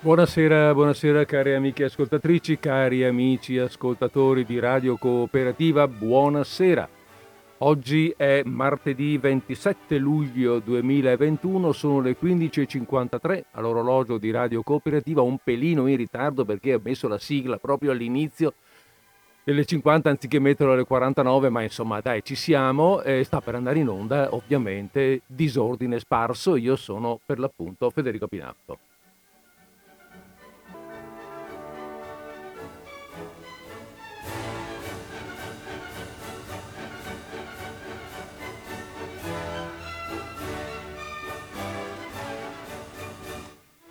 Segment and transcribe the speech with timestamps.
[0.00, 6.88] Buonasera, buonasera cari amiche ascoltatrici, cari amici ascoltatori di Radio Cooperativa, buonasera.
[7.58, 15.88] Oggi è martedì 27 luglio 2021, sono le 15.53 all'orologio di Radio Cooperativa, un pelino
[15.88, 18.54] in ritardo perché ho messo la sigla proprio all'inizio
[19.42, 23.80] delle 50 anziché metterlo alle 49, ma insomma dai ci siamo, eh, sta per andare
[23.80, 28.78] in onda ovviamente disordine sparso, io sono per l'appunto Federico Pinatto.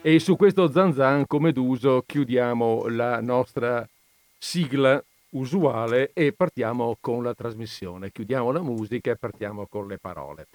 [0.02, 3.86] E su questo zanzan, come d'uso, chiudiamo la nostra
[4.38, 8.12] sigla usuale e partiamo con la trasmissione.
[8.12, 10.48] Chiudiamo la musica e partiamo con le parole.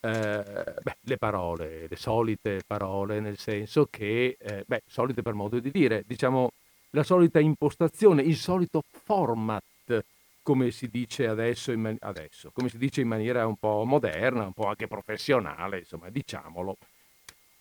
[0.00, 0.42] Eh,
[0.82, 5.70] beh, le parole, le solite parole, nel senso che, eh, beh, solite per modo di
[5.70, 6.50] dire, diciamo
[6.90, 10.04] la solita impostazione, il solito format,
[10.42, 14.52] come si dice adesso, man- adesso, come si dice in maniera un po' moderna, un
[14.52, 16.76] po' anche professionale, insomma, diciamolo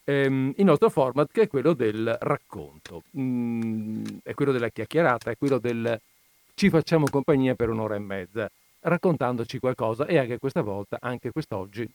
[0.04, 5.38] ehm, il nostro format che è quello del racconto, mm, è quello della chiacchierata, è
[5.38, 6.00] quello del
[6.54, 8.50] ci facciamo compagnia per un'ora e mezza,
[8.82, 11.90] raccontandoci qualcosa e anche questa volta, anche quest'oggi,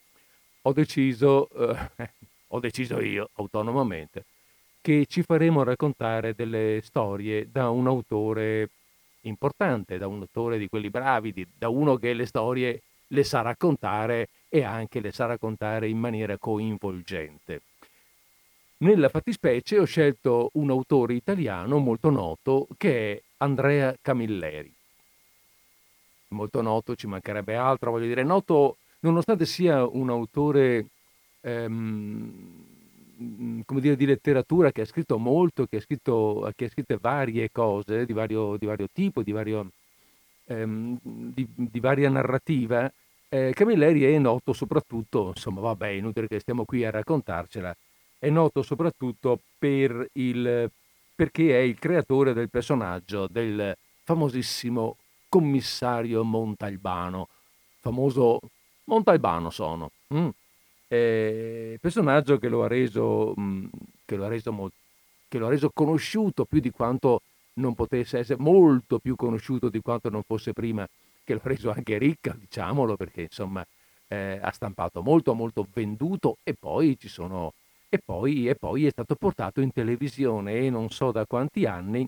[0.63, 1.89] ho deciso, eh,
[2.47, 4.25] ho deciso io autonomamente,
[4.81, 8.69] che ci faremo raccontare delle storie da un autore
[9.21, 13.41] importante, da un autore di quelli bravi, di, da uno che le storie le sa
[13.41, 17.61] raccontare e anche le sa raccontare in maniera coinvolgente.
[18.79, 24.71] Nella fattispecie ho scelto un autore italiano molto noto che è Andrea Camilleri.
[26.29, 30.85] Molto noto, ci mancherebbe altro, voglio dire, noto nonostante sia un autore
[31.41, 32.65] ehm,
[33.65, 37.49] come dire, di letteratura che ha scritto molto, che ha scritto, che ha scritto varie
[37.51, 39.71] cose di vario, di vario tipo, di, vario,
[40.45, 42.91] ehm, di, di varia narrativa,
[43.29, 47.75] eh, Camilleri è noto soprattutto, insomma, vabbè, inutile che stiamo qui a raccontarcela,
[48.19, 50.69] è noto soprattutto per il,
[51.15, 54.97] perché è il creatore del personaggio del famosissimo
[55.29, 57.27] commissario Montalbano,
[57.79, 58.39] famoso
[58.85, 60.27] Montalbano sono, mm.
[60.87, 63.65] eh, personaggio che lo ha reso, mm,
[64.05, 64.71] che lo ha reso,
[65.27, 67.21] che lo ha reso conosciuto più di quanto
[67.55, 70.87] non potesse essere, molto più conosciuto di quanto non fosse prima,
[71.23, 73.65] che lo ha reso anche ricca, diciamolo, perché insomma
[74.07, 77.53] eh, ha stampato molto, molto venduto e poi ci sono
[77.89, 82.07] e poi, e poi è stato portato in televisione e non so da quanti anni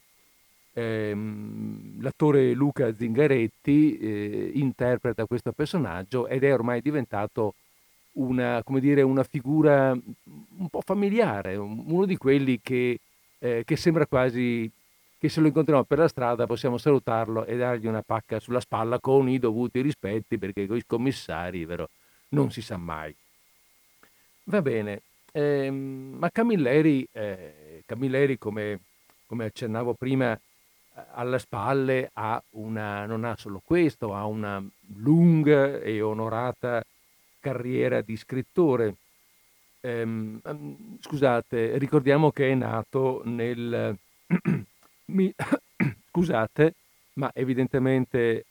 [0.73, 7.55] ehm, l'attore Luca Zingaretti eh, interpreta questo personaggio ed è ormai diventato
[8.13, 12.99] una, dire, una figura un po' familiare, uno di quelli che,
[13.39, 14.69] eh, che sembra quasi
[15.17, 18.99] che se lo incontriamo per la strada possiamo salutarlo e dargli una pacca sulla spalla
[18.99, 21.89] con i dovuti rispetti perché con i commissari vero,
[22.29, 23.13] non si sa mai.
[24.45, 25.01] Va bene,
[25.31, 28.79] eh, ma Camilleri, eh, Camilleri come,
[29.25, 30.39] come, accennavo prima,
[31.13, 34.63] alle spalle ha una, non ha solo questo, ha una
[34.95, 36.83] lunga e onorata
[37.39, 38.95] carriera di scrittore.
[39.81, 40.37] Eh,
[40.99, 43.97] scusate, ricordiamo che è nato nel...
[46.11, 46.73] Scusate,
[47.13, 48.45] ma evidentemente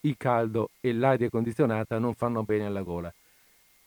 [0.00, 3.12] il caldo e l'aria condizionata non fanno bene alla gola.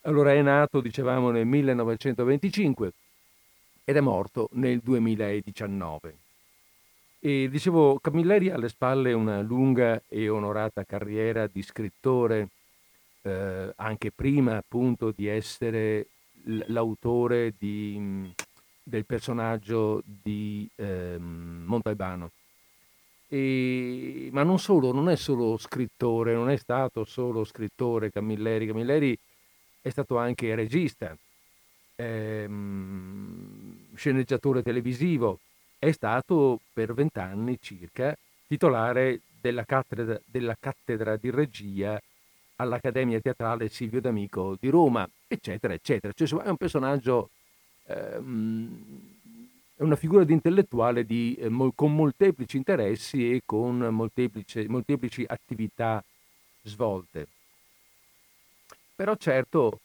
[0.09, 2.94] Allora è nato, dicevamo, nel 1925
[3.84, 6.18] ed è morto nel 2019.
[7.20, 12.47] E dicevo, Camilleri ha alle spalle una lunga e onorata carriera di scrittore,
[13.22, 16.08] eh, anche prima appunto di essere
[16.66, 18.34] l'autore di,
[18.81, 22.31] del personaggio di eh, Montalbano.
[23.28, 28.66] E, ma non solo, non è solo scrittore, non è stato solo scrittore Camilleri.
[28.66, 29.20] Camilleri
[29.90, 31.16] è stato anche regista,
[31.96, 35.40] ehm, sceneggiatore televisivo,
[35.78, 38.16] è stato per vent'anni circa
[38.47, 42.00] titolare della cattedra, della cattedra di regia
[42.58, 46.14] all'Accademia Teatrale Silvio D'Amico di Roma, eccetera, eccetera.
[46.14, 47.30] Cioè, è un personaggio,
[47.86, 49.18] ehm,
[49.76, 56.03] è una figura di intellettuale di, eh, con molteplici interessi e con molteplici attività
[56.64, 57.28] svolte.
[58.99, 59.79] Però certo,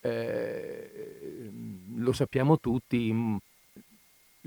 [0.00, 1.48] eh,
[1.94, 3.36] lo sappiamo tutti, mm,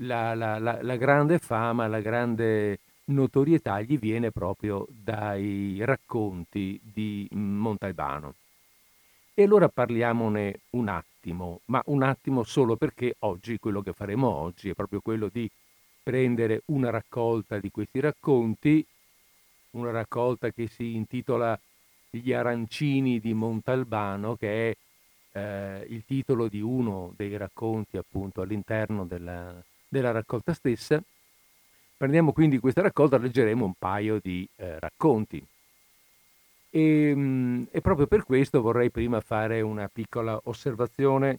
[0.00, 7.26] la, la, la, la, grande fama, la grande notorietà gli viene proprio dai racconti di
[7.32, 8.34] Montalbano.
[9.32, 14.68] E allora parliamone un attimo, ma un attimo solo perché oggi quello che faremo oggi
[14.68, 15.50] è proprio quello di
[16.02, 18.86] prendere una raccolta di questi racconti,
[19.70, 21.58] una raccolta che si intitola
[22.20, 24.76] Gli arancini di Montalbano, che è
[25.38, 29.54] eh, il titolo di uno dei racconti appunto all'interno della,
[29.88, 31.02] della raccolta stessa.
[31.96, 35.44] Prendiamo quindi questa raccolta, leggeremo un paio di eh, racconti.
[36.70, 41.38] E, ehm, e, proprio per questo vorrei prima fare una piccola osservazione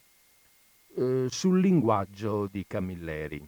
[0.96, 3.48] eh, sul linguaggio di Camilleri.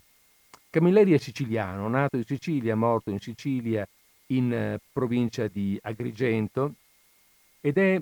[0.70, 3.88] Camilleri è siciliano, nato in Sicilia, morto in Sicilia,
[4.28, 6.74] in eh, provincia di Agrigento,
[7.62, 8.02] ed è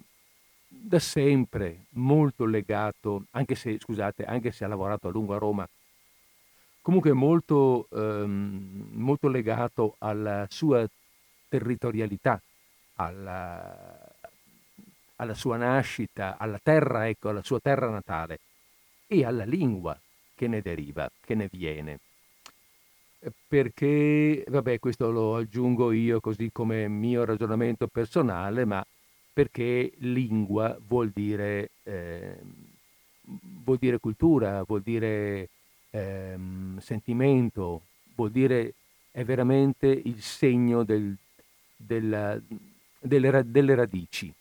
[0.67, 5.67] da sempre molto legato, anche se, scusate, anche se ha lavorato a lungo a Roma,
[6.81, 10.87] comunque molto, ehm, molto legato alla sua
[11.49, 12.41] territorialità,
[12.95, 13.97] alla,
[15.17, 18.39] alla sua nascita, alla terra, ecco, alla sua terra natale
[19.07, 19.99] e alla lingua
[20.35, 21.99] che ne deriva, che ne viene.
[23.47, 28.85] Perché, vabbè, questo lo aggiungo io così come mio ragionamento personale, ma
[29.37, 32.39] perché lingua vuol dire, eh,
[33.21, 35.49] vuol dire cultura, vuol dire
[35.91, 36.35] eh,
[36.79, 37.83] sentimento,
[38.15, 38.73] vuol dire
[39.11, 41.15] è veramente il segno del,
[41.75, 42.41] della,
[42.99, 44.33] delle, delle radici.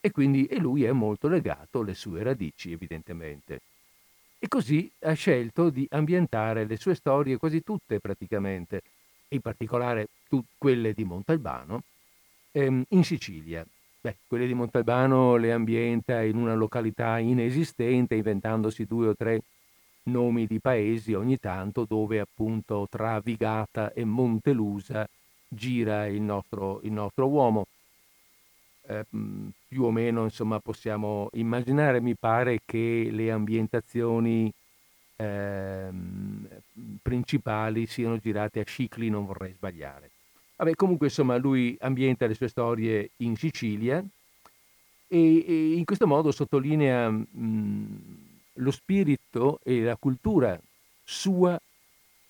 [0.00, 3.60] E quindi e lui è molto legato alle sue radici, evidentemente.
[4.38, 8.80] E così ha scelto di ambientare le sue storie, quasi tutte praticamente,
[9.28, 11.82] in particolare tu, quelle di Montalbano,
[12.56, 13.66] ehm, in Sicilia.
[14.00, 19.42] Beh, quelle di Montalbano le ambienta in una località inesistente, inventandosi due o tre
[20.04, 25.06] nomi di paesi ogni tanto, dove appunto tra Vigata e Montelusa
[25.48, 27.66] gira il nostro, il nostro uomo.
[28.88, 29.04] Eh,
[29.66, 34.52] più o meno insomma possiamo immaginare, mi pare che le ambientazioni
[35.16, 35.88] eh,
[37.02, 40.10] principali siano girate a Scicli, non vorrei sbagliare.
[40.56, 44.02] Vabbè, comunque insomma lui ambienta le sue storie in Sicilia
[45.06, 50.58] e, e in questo modo sottolinea mh, lo spirito e la cultura
[51.04, 51.60] sua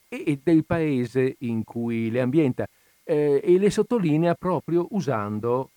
[0.08, 2.68] e del paese in cui le ambienta
[3.04, 5.70] eh, e le sottolinea proprio usando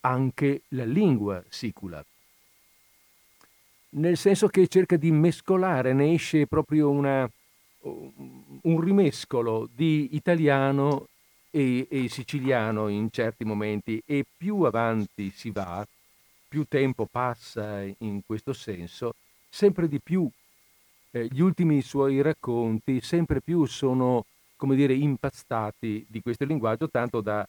[0.00, 2.04] anche la lingua sicula.
[3.90, 7.28] Nel senso che cerca di mescolare, ne esce proprio una,
[7.82, 11.08] un rimescolo di italiano
[11.58, 15.84] e, e siciliano in certi momenti e più avanti si va,
[16.46, 19.14] più tempo passa in questo senso,
[19.48, 20.30] sempre di più
[21.10, 24.24] eh, gli ultimi suoi racconti sempre più sono
[24.54, 27.46] come dire, impastati di questo linguaggio, tanto da,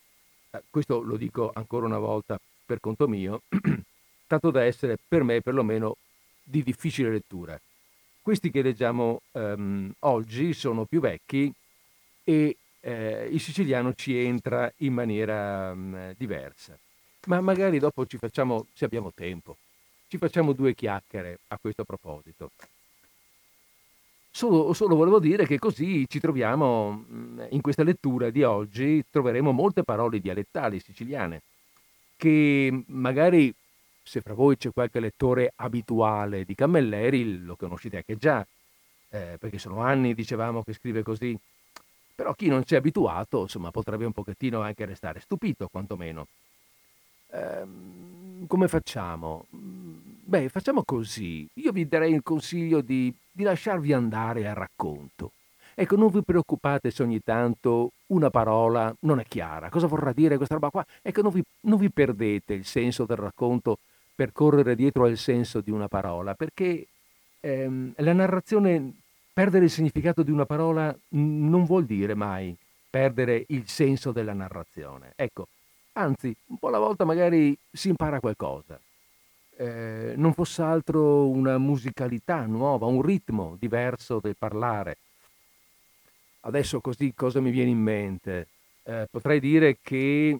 [0.51, 3.43] eh, questo lo dico ancora una volta per conto mio,
[4.27, 5.97] tanto da essere per me perlomeno
[6.43, 7.59] di difficile lettura.
[8.21, 11.51] Questi che leggiamo um, oggi sono più vecchi
[12.23, 16.77] e eh, il siciliano ci entra in maniera um, diversa.
[17.25, 19.57] Ma magari dopo ci facciamo, se abbiamo tempo,
[20.07, 22.51] ci facciamo due chiacchiere a questo proposito.
[24.31, 29.51] Solo, solo volevo dire che così ci troviamo, mhmm, in questa lettura di oggi, troveremo
[29.51, 31.41] molte parole dialettali siciliane,
[32.15, 33.53] che magari
[34.03, 38.45] se fra voi c'è qualche lettore abituale di Cammelleri lo conoscete anche già,
[39.09, 41.37] eh, perché sono anni, dicevamo, che scrive così.
[42.19, 46.27] Però chi non ci è abituato, insomma, potrebbe un pochettino anche restare stupito, quantomeno.
[47.31, 49.45] Ehm, come facciamo?
[49.49, 51.47] Beh, facciamo così.
[51.53, 55.31] Io vi darei il consiglio di, di lasciarvi andare al racconto.
[55.73, 59.69] Ecco, non vi preoccupate se ogni tanto una parola non è chiara.
[59.69, 60.85] Cosa vorrà dire questa roba qua?
[61.01, 63.77] Ecco, non vi, non vi perdete il senso del racconto
[64.13, 66.85] per correre dietro al senso di una parola, perché
[67.39, 68.98] ehm, la narrazione,
[69.39, 72.53] perdere il significato di una parola non vuol dire mai
[72.89, 75.13] perdere il senso della narrazione.
[75.15, 75.47] Ecco,
[75.93, 78.77] Anzi, un po' alla volta magari si impara qualcosa.
[79.55, 84.97] Eh, non fosse altro una musicalità nuova, un ritmo diverso del parlare.
[86.41, 88.47] Adesso così cosa mi viene in mente?
[88.83, 90.37] Eh, potrei dire che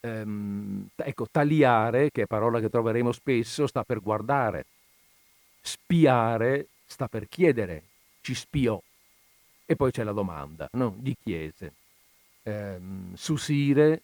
[0.00, 4.66] ehm, ecco, tagliare, che è parola che troveremo spesso, sta per guardare.
[5.62, 7.82] Spiare sta per chiedere,
[8.22, 8.80] ci spiò.
[9.66, 10.96] E poi c'è la domanda, no?
[11.00, 11.72] Gli chiese.
[12.42, 12.78] Eh,
[13.14, 14.02] susire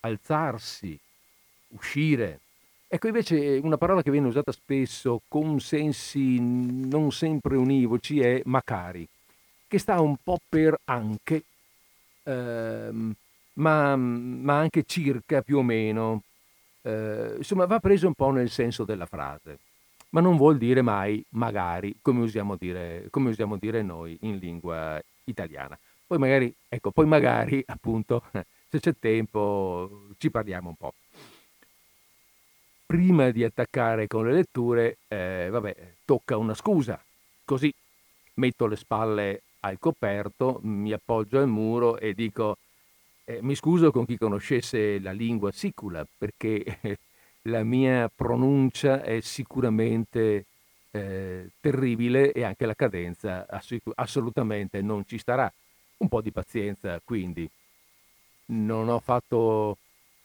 [0.00, 0.98] alzarsi,
[1.68, 2.40] uscire.
[2.86, 9.06] Ecco invece una parola che viene usata spesso con sensi non sempre univoci è macari,
[9.66, 11.42] che sta un po' per anche,
[12.22, 13.14] ehm,
[13.54, 16.22] ma, ma, anche circa più o meno.
[16.82, 19.58] eh, insomma va preso un po' nel senso della frase,
[20.14, 25.02] ma non vuol dire mai magari, come usiamo dire, come usiamo dire noi in lingua
[25.24, 25.76] italiana.
[26.06, 28.22] Poi magari, ecco, poi magari appunto,
[28.68, 30.94] se c'è tempo, ci parliamo un po'.
[32.86, 37.02] Prima di attaccare con le letture, eh, vabbè, tocca una scusa,
[37.44, 37.74] così
[38.34, 42.58] metto le spalle al coperto, mi appoggio al muro e dico
[43.24, 46.98] eh, mi scuso con chi conoscesse la lingua sicula perché
[47.44, 50.46] la mia pronuncia è sicuramente
[50.90, 55.52] eh, terribile e anche la cadenza ass- assolutamente non ci starà.
[55.96, 57.48] Un po' di pazienza quindi.
[58.46, 59.78] Non ho fatto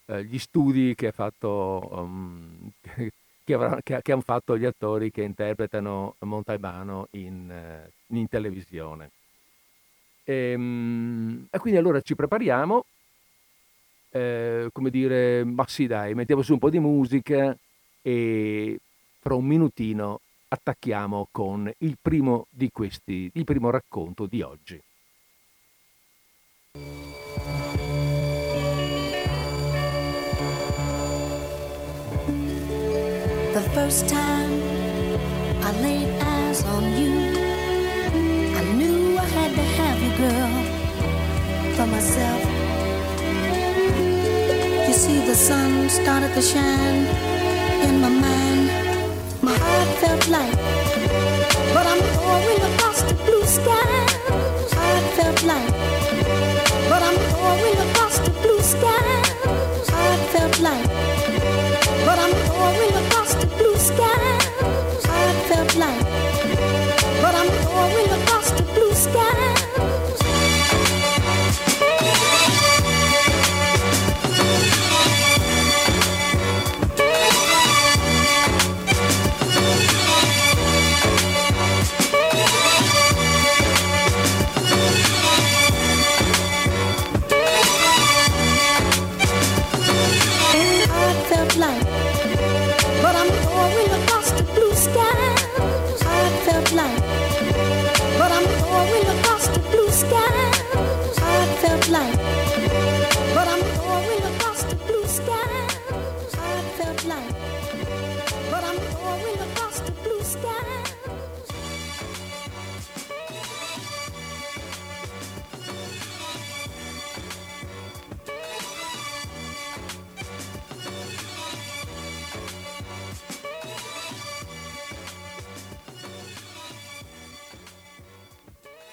[0.06, 2.70] eh, gli studi che, fatto, um,
[3.44, 9.12] che, avrà, che, che, hanno fatto gli attori che interpretano Montalbano in, uh, in televisione.
[10.24, 12.86] E, ehm, e, quindi allora ci prepariamo,
[14.12, 17.56] eh, come dire, ma sì dai, mettiamo su un po' di musica
[18.02, 18.80] e
[19.20, 24.82] fra un minutino attacchiamo con il primo di questi, il primo racconto di oggi.
[33.52, 34.62] The first time
[35.62, 37.12] I laid eyes on you,
[38.56, 42.59] I knew I had to have you, girl, for myself.
[44.90, 47.06] You see, the sun started to shine
[47.88, 48.72] in my mind.
[49.40, 50.56] My heart felt light,
[51.76, 54.09] but I'm soaring across the blue sky.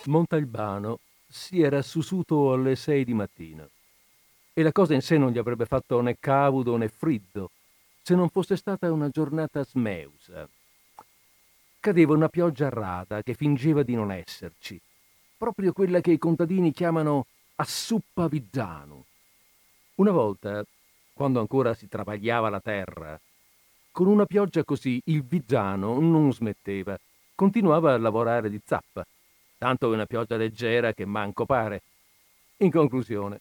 [0.07, 3.69] Montalbano si era sussuto alle sei di mattina
[4.59, 7.51] e la cosa in sé non gli avrebbe fatto né caudo né friddo
[8.03, 10.49] se non fosse stata una giornata smeusa.
[11.81, 14.81] Cadeva una pioggia rada che fingeva di non esserci,
[15.37, 18.31] proprio quella che i contadini chiamano assuppa.
[19.97, 20.65] Una volta,
[21.13, 23.21] quando ancora si travagliava la terra,
[23.91, 26.99] con una pioggia così il vizzano non smetteva,
[27.35, 29.05] continuava a lavorare di zappa
[29.59, 31.83] tanto è una pioggia leggera che manco pare.
[32.59, 33.41] In conclusione,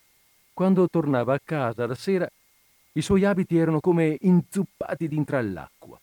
[0.54, 2.30] quando tornava a casa la sera,
[2.94, 6.00] i suoi abiti erano come inzuppati dintra all'acqua.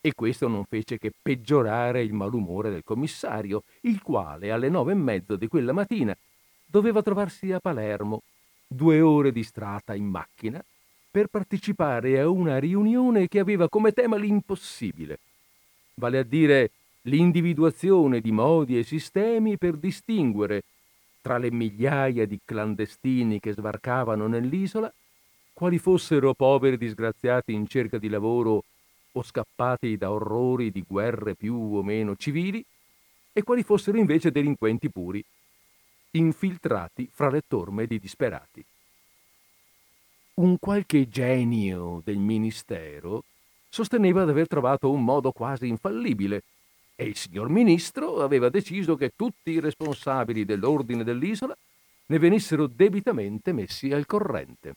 [0.00, 4.96] E questo non fece che peggiorare il malumore del commissario, il quale alle nove e
[4.96, 6.16] mezzo di quella mattina
[6.64, 8.22] doveva trovarsi a Palermo,
[8.66, 10.62] due ore di strada in macchina,
[11.10, 15.18] per partecipare a una riunione che aveva come tema l'impossibile,
[15.94, 16.70] vale a dire
[17.06, 20.62] l'individuazione di modi e sistemi per distinguere
[21.20, 24.92] tra le migliaia di clandestini che sbarcavano nell'isola
[25.52, 28.64] quali fossero poveri disgraziati in cerca di lavoro
[29.12, 32.64] o scappati da orrori di guerre più o meno civili
[33.32, 35.24] e quali fossero invece delinquenti puri,
[36.12, 38.64] infiltrati fra le torme di disperati.
[40.34, 43.24] Un qualche genio del ministero
[43.68, 46.42] sosteneva di aver trovato un modo quasi infallibile
[46.96, 51.56] e il signor ministro aveva deciso che tutti i responsabili dell'ordine dell'isola
[52.06, 54.74] ne venissero debitamente messi al corrente.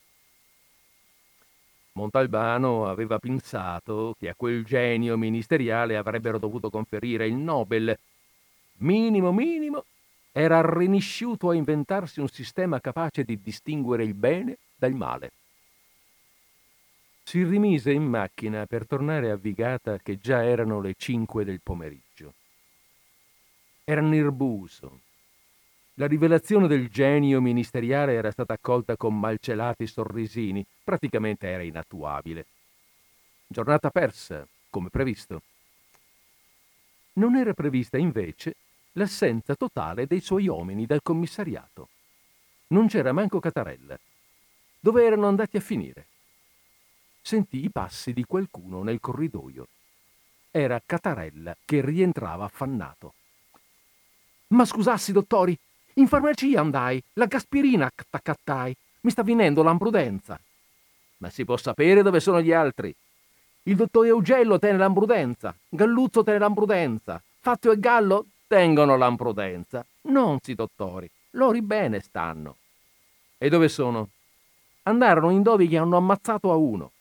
[1.93, 7.97] Montalbano aveva pensato che a quel genio ministeriale avrebbero dovuto conferire il Nobel.
[8.77, 9.85] Minimo, minimo,
[10.31, 15.31] era rinisciuto a inventarsi un sistema capace di distinguere il bene dal male.
[17.23, 22.06] Si rimise in macchina per tornare a Vigata che già erano le cinque del pomeriggio.
[23.89, 24.99] Era nervoso.
[25.93, 32.47] La rivelazione del genio ministeriale era stata accolta con malcelati sorrisini, praticamente era inattuabile.
[33.47, 35.41] Giornata persa, come previsto.
[37.13, 38.57] Non era prevista invece
[38.91, 41.87] l'assenza totale dei suoi uomini dal commissariato.
[42.67, 43.97] Non c'era manco Catarella.
[44.81, 46.07] Dove erano andati a finire?
[47.21, 49.65] Sentì i passi di qualcuno nel corridoio.
[50.51, 53.13] Era Catarella che rientrava affannato.
[54.49, 55.57] Ma scusassi, dottori,
[55.95, 58.75] in farmacia andai, la gaspirina t'accattai.
[59.01, 60.39] Mi sta venendo l'ambrudenza.
[61.17, 62.93] Ma si può sapere dove sono gli altri.
[63.63, 69.85] Il dottore Eugello tiene l'ambrudenza, Galluzzo tiene l'ambrudenza, Fazio e Gallo tengono l'ambrudenza.
[70.03, 72.57] Non si dottori, loro bene stanno.
[73.37, 74.09] E dove sono?
[74.83, 76.91] Andarono in dove che hanno ammazzato a uno.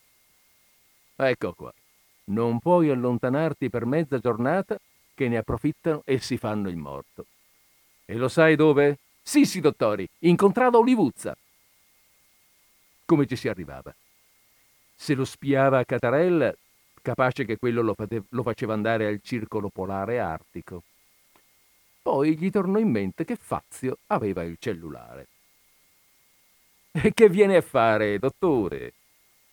[1.15, 1.73] Ecco qua.
[2.29, 4.77] Non puoi allontanarti per mezza giornata
[5.15, 7.27] che ne approfittano e si fanno il morto.
[8.07, 8.99] E lo sai dove?
[9.23, 11.37] Sì, sì, dottori, incontrato Olivuzza.
[13.07, 13.95] Come ci si arrivava?
[14.97, 16.53] Se lo spiava a Catarella,
[17.01, 20.83] capace che quello lo, fate- lo faceva andare al circolo polare artico.
[22.01, 25.27] Poi gli tornò in mente che Fazio aveva il cellulare.
[26.93, 28.95] E che viene a fare, dottore?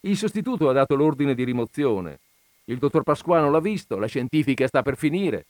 [0.01, 2.19] Il sostituto ha dato l'ordine di rimozione.
[2.65, 5.45] Il dottor Pasquano l'ha visto, la scientifica sta per finire.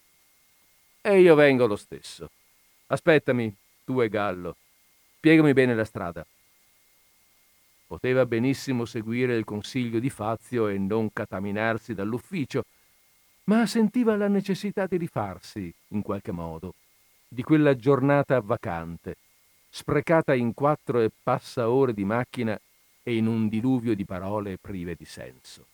[1.01, 2.29] E io vengo lo stesso.
[2.93, 3.51] Aspettami,
[3.83, 4.55] tu e Gallo.
[5.17, 6.23] Spiegami bene la strada.
[7.88, 12.65] Poteva benissimo seguire il consiglio di Fazio e non cataminarsi dall'ufficio,
[13.45, 16.75] ma sentiva la necessità di rifarsi, in qualche modo,
[17.27, 19.17] di quella giornata vacante,
[19.71, 22.55] sprecata in quattro e passa ore di macchina
[23.01, 25.65] e in un diluvio di parole prive di senso.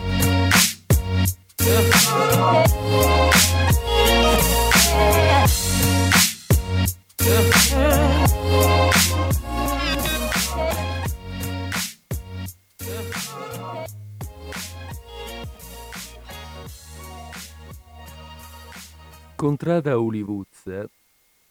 [19.35, 20.89] Contrada Olivuzza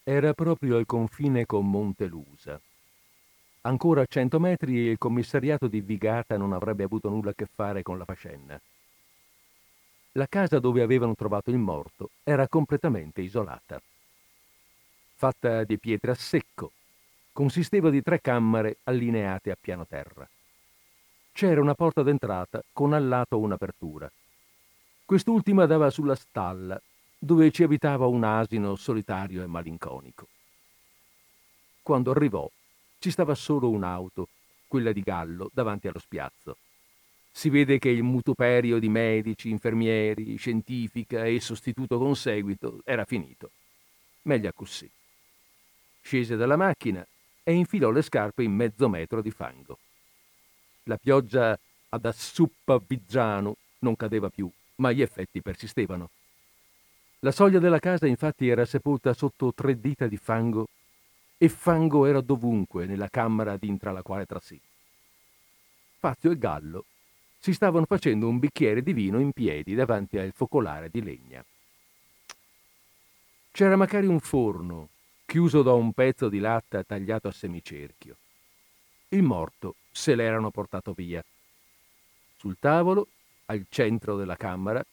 [0.03, 2.59] era proprio al confine con Montelusa.
[3.61, 7.47] Ancora a cento metri e il commissariato di Vigata non avrebbe avuto nulla a che
[7.53, 8.59] fare con la faccenda.
[10.17, 13.81] La casa dove avevano trovato il morto era completamente isolata.
[15.15, 16.71] Fatta di pietre a secco,
[17.33, 20.25] consisteva di tre camere allineate a piano terra.
[21.33, 24.09] C'era una porta d'entrata con al lato un'apertura.
[25.03, 26.81] Quest'ultima dava sulla stalla,
[27.19, 30.29] dove ci abitava un asino solitario e malinconico.
[31.81, 32.49] Quando arrivò,
[32.99, 34.29] ci stava solo un'auto,
[34.65, 36.55] quella di Gallo, davanti allo spiazzo.
[37.37, 43.51] Si vede che il mutuperio di medici, infermieri, scientifica e sostituto con seguito era finito.
[44.21, 44.89] Meglio così.
[45.99, 47.05] Scese dalla macchina
[47.43, 49.79] e infilò le scarpe in mezzo metro di fango.
[50.83, 56.09] La pioggia ad assuppa Viggiano non cadeva più, ma gli effetti persistevano.
[57.19, 60.69] La soglia della casa infatti era sepolta sotto tre dita di fango
[61.37, 64.57] e fango era dovunque nella camera dintra la quale trasì.
[65.99, 66.85] Fazio e Gallo
[67.45, 71.45] si stavano facendo un bicchiere di vino in piedi davanti al focolare di legna.
[73.51, 74.89] C'era magari un forno,
[75.27, 78.15] chiuso da un pezzo di latta tagliato a semicerchio.
[79.09, 81.23] Il morto se l'erano portato via.
[82.35, 83.09] Sul tavolo,
[83.45, 84.83] al centro della camera,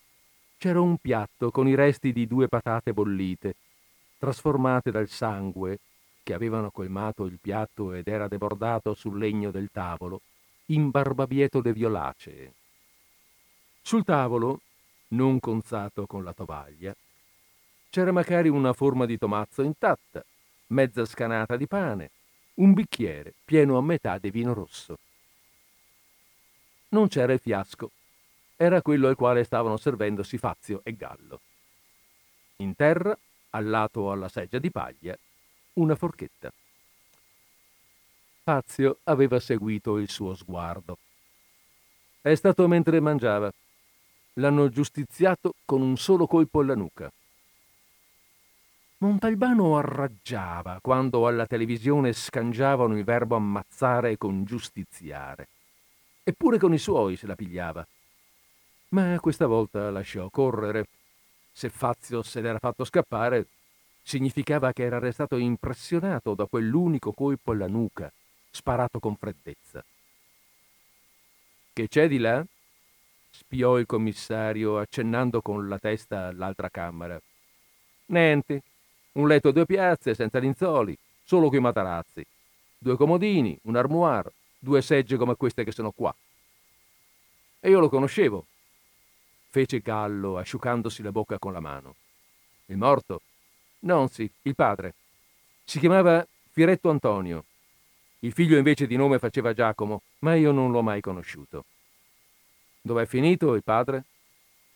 [0.59, 3.55] c'era un piatto con i resti di due patate bollite,
[4.19, 5.79] trasformate dal sangue
[6.23, 10.21] che avevano colmato il piatto ed era debordato sul legno del tavolo,
[10.73, 12.53] in barbabietole violacee.
[13.83, 14.61] Sul tavolo,
[15.09, 16.95] non conzato con la tovaglia,
[17.91, 20.25] c'era magari una forma di tomazzo intatta,
[20.69, 22.11] mezza scanata di pane,
[22.55, 24.99] un bicchiere pieno a metà di vino rosso.
[26.89, 27.91] Non c'era il fiasco,
[28.57, 31.41] era quello al quale stavano servendosi Fazio e Gallo.
[32.57, 33.17] In terra,
[33.51, 35.17] al lato alla seggia di paglia,
[35.75, 36.51] una forchetta.
[38.45, 40.99] Fazio aveva seguito il suo sguardo.
[42.21, 43.53] È stato mentre mangiava.
[44.35, 47.13] L'hanno giustiziato con un solo colpo alla nuca.
[48.99, 55.47] Montalbano arraggiava quando alla televisione scangiavano il verbo ammazzare con giustiziare.
[56.25, 57.87] Eppure con i suoi se la pigliava.
[58.89, 60.87] Ma questa volta lasciò correre.
[61.53, 63.47] Se Fazio se l'era fatto scappare,
[64.03, 68.13] significava che era restato impressionato da quell'unico colpo alla nuca
[68.53, 69.85] sparato con freddezza.
[71.73, 72.45] Che c'è di là?
[73.35, 77.21] spiò il commissario accennando con la testa all'altra camera.
[78.07, 78.63] Niente,
[79.13, 82.25] un letto a due piazze, senza linzoli, solo coi matarazzi.
[82.79, 86.15] Due comodini, un armoire, due segge come queste che sono qua.
[87.61, 88.45] E io lo conoscevo,
[89.49, 91.95] fece Gallo, asciugandosi la bocca con la mano.
[92.67, 93.23] Il morto?
[93.81, 94.95] Non sì, il padre.
[95.65, 97.45] Si chiamava Firetto Antonio.
[98.25, 101.65] Il figlio invece di nome faceva Giacomo, ma io non l'ho mai conosciuto.
[102.81, 104.05] Dov'è finito il padre?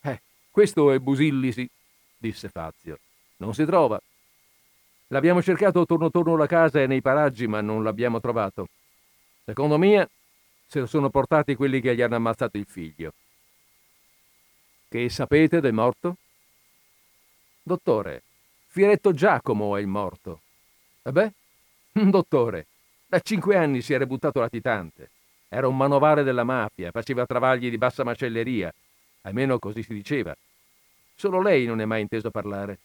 [0.01, 1.69] Eh, questo è Busillisi,
[2.17, 2.99] disse Fazio.
[3.37, 4.01] Non si trova.
[5.09, 8.69] L'abbiamo cercato torno torno alla casa e nei paraggi, ma non l'abbiamo trovato.
[9.45, 10.09] Secondo me
[10.67, 13.13] se lo sono portati quelli che gli hanno ammazzato il figlio.
[14.89, 16.17] Che sapete del morto?
[17.63, 18.23] Dottore,
[18.67, 20.41] Firetto Giacomo è il morto.
[21.03, 21.33] E beh,
[22.11, 22.67] dottore,
[23.07, 25.11] da cinque anni si era buttato latitante.
[25.49, 28.73] Era un manovale della mafia, faceva travagli di bassa macelleria,
[29.23, 30.37] almeno così si diceva.
[31.15, 32.79] Solo lei non è mai inteso parlare.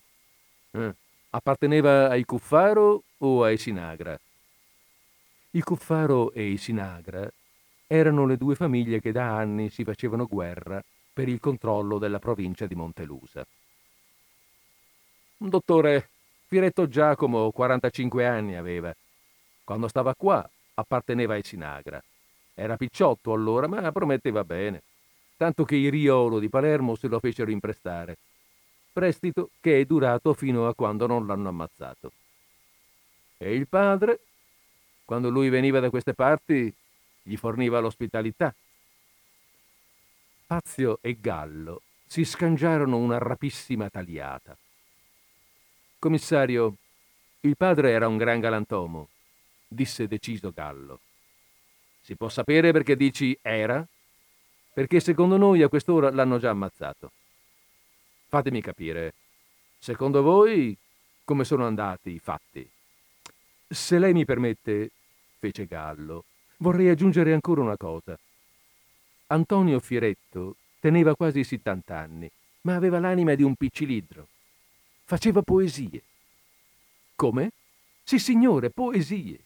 [0.71, 0.93] Eh,
[1.31, 4.17] apparteneva ai Cuffaro o ai Sinagra?
[5.51, 7.29] I Cuffaro e i Sinagra
[7.87, 10.81] erano le due famiglie che da anni si facevano guerra
[11.11, 13.45] per il controllo della provincia di Montelusa.
[15.37, 16.07] Un dottore
[16.47, 18.93] Firetto Giacomo 45 anni aveva.
[19.71, 22.03] Quando stava qua apparteneva ai Sinagra.
[22.53, 24.83] Era picciotto allora, ma prometteva bene,
[25.37, 28.17] tanto che i Riolo di Palermo se lo fecero imprestare.
[28.91, 32.11] Prestito che è durato fino a quando non l'hanno ammazzato.
[33.37, 34.19] E il padre,
[35.05, 36.73] quando lui veniva da queste parti,
[37.23, 38.53] gli forniva l'ospitalità
[40.47, 44.53] Fazio e Gallo si scangiarono una rapissima tagliata.
[45.97, 46.75] Commissario,
[47.39, 49.07] il padre era un gran galantomo,
[49.71, 50.99] disse deciso Gallo.
[52.01, 53.85] Si può sapere perché dici era?
[54.73, 57.11] Perché secondo noi a quest'ora l'hanno già ammazzato.
[58.27, 59.13] Fatemi capire,
[59.79, 60.75] secondo voi
[61.23, 62.69] come sono andati i fatti?
[63.67, 64.91] Se lei mi permette,
[65.39, 66.25] fece Gallo,
[66.57, 68.17] vorrei aggiungere ancora una cosa.
[69.27, 72.29] Antonio Firetto teneva quasi 70 anni,
[72.61, 74.27] ma aveva l'anima di un piccilidro.
[75.05, 76.01] Faceva poesie.
[77.15, 77.51] Come?
[78.03, 79.39] Sì, signore, poesie.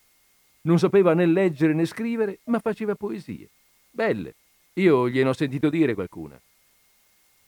[0.65, 3.49] Non sapeva né leggere né scrivere, ma faceva poesie.
[3.89, 4.35] Belle.
[4.73, 6.39] Io gliene ho sentito dire qualcuna.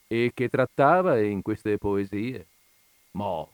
[0.08, 2.46] E che trattava in queste poesie?
[3.12, 3.50] Mo,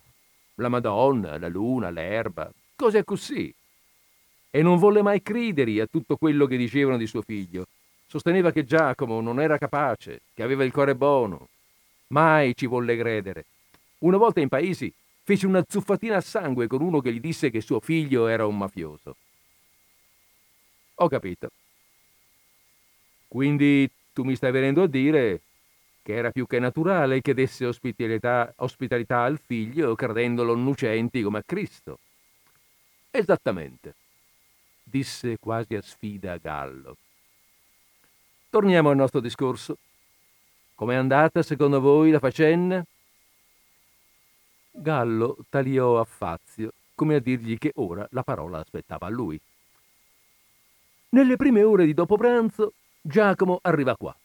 [0.55, 3.53] la Madonna, la luna, l'erba, cose così.
[4.51, 7.65] E non volle mai credere a tutto quello che dicevano di suo figlio,
[8.13, 11.47] Sosteneva che Giacomo non era capace, che aveva il cuore buono.
[12.09, 13.45] Mai ci volle credere.
[14.01, 17.59] Una volta in paesi fece una zuffatina a sangue con uno che gli disse che
[17.59, 19.15] suo figlio era un mafioso.
[20.95, 21.49] Ho capito.
[23.27, 25.41] Quindi tu mi stai venendo a dire
[26.03, 31.43] che era più che naturale che desse ospitalità, ospitalità al figlio credendolo nucenti come a
[31.43, 31.99] Cristo.
[33.09, 33.95] Esattamente,
[34.83, 36.97] disse quasi a sfida Gallo.
[38.49, 39.77] Torniamo al nostro discorso.
[40.75, 42.85] Com'è andata, secondo voi, la faccenda?
[44.69, 49.39] Gallo tagliò a Fazio, come a dirgli che ora la parola aspettava a lui.
[51.13, 54.15] Nelle prime ore di dopo pranzo, Giacomo arriva qua.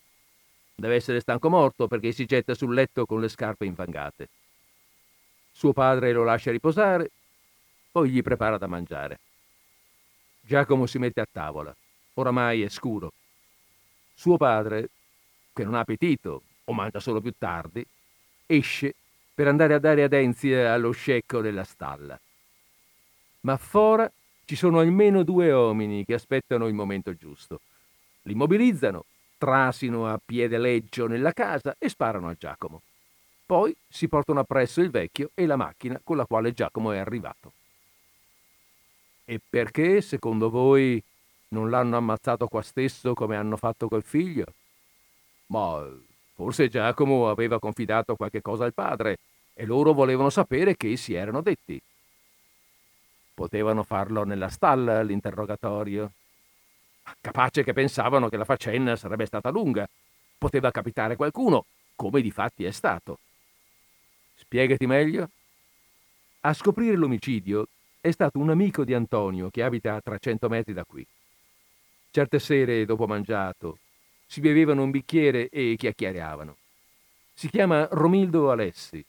[0.74, 4.28] Deve essere stanco morto perché si getta sul letto con le scarpe infangate.
[5.52, 7.10] Suo padre lo lascia riposare,
[7.92, 9.18] poi gli prepara da mangiare.
[10.40, 11.74] Giacomo si mette a tavola.
[12.14, 13.12] Oramai è scuro
[14.14, 14.88] suo padre,
[15.52, 17.86] che non ha appetito o mangia solo più tardi,
[18.46, 18.94] esce
[19.32, 22.18] per andare a dare adenzia allo scecco della stalla.
[23.42, 24.10] Ma fora
[24.48, 27.60] ci sono almeno due uomini che aspettano il momento giusto.
[28.22, 29.04] Li mobilizzano,
[29.36, 32.80] trasino a piede leggio nella casa e sparano a Giacomo.
[33.44, 37.52] Poi si portano appresso il vecchio e la macchina con la quale Giacomo è arrivato.
[39.26, 40.98] E perché, secondo voi,
[41.48, 44.46] non l'hanno ammazzato qua stesso come hanno fatto col figlio?
[45.48, 45.86] Ma
[46.32, 49.18] forse Giacomo aveva confidato qualche cosa al padre
[49.52, 51.78] e loro volevano sapere che si erano detti.
[53.38, 56.10] Potevano farlo nella stalla all'interrogatorio.
[57.20, 59.88] Capace che pensavano che la faccenda sarebbe stata lunga.
[60.36, 63.20] Poteva capitare qualcuno, come di fatti è stato.
[64.34, 65.30] Spiegati meglio.
[66.40, 67.68] A scoprire l'omicidio
[68.00, 71.06] è stato un amico di Antonio che abita a 300 metri da qui.
[72.10, 73.78] Certe sere, dopo mangiato,
[74.26, 76.56] si bevevano un bicchiere e chiacchieravano.
[77.34, 79.04] Si chiama Romildo Alessi.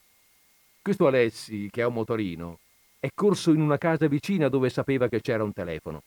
[0.83, 2.59] Questo Alessi, che ha un motorino,
[2.99, 6.03] è corso in una casa vicina dove sapeva che c'era un telefono.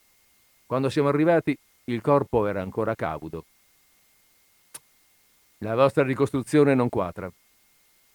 [0.67, 3.45] Quando siamo arrivati, il corpo era ancora caudo.
[5.59, 7.33] La vostra ricostruzione non quadra,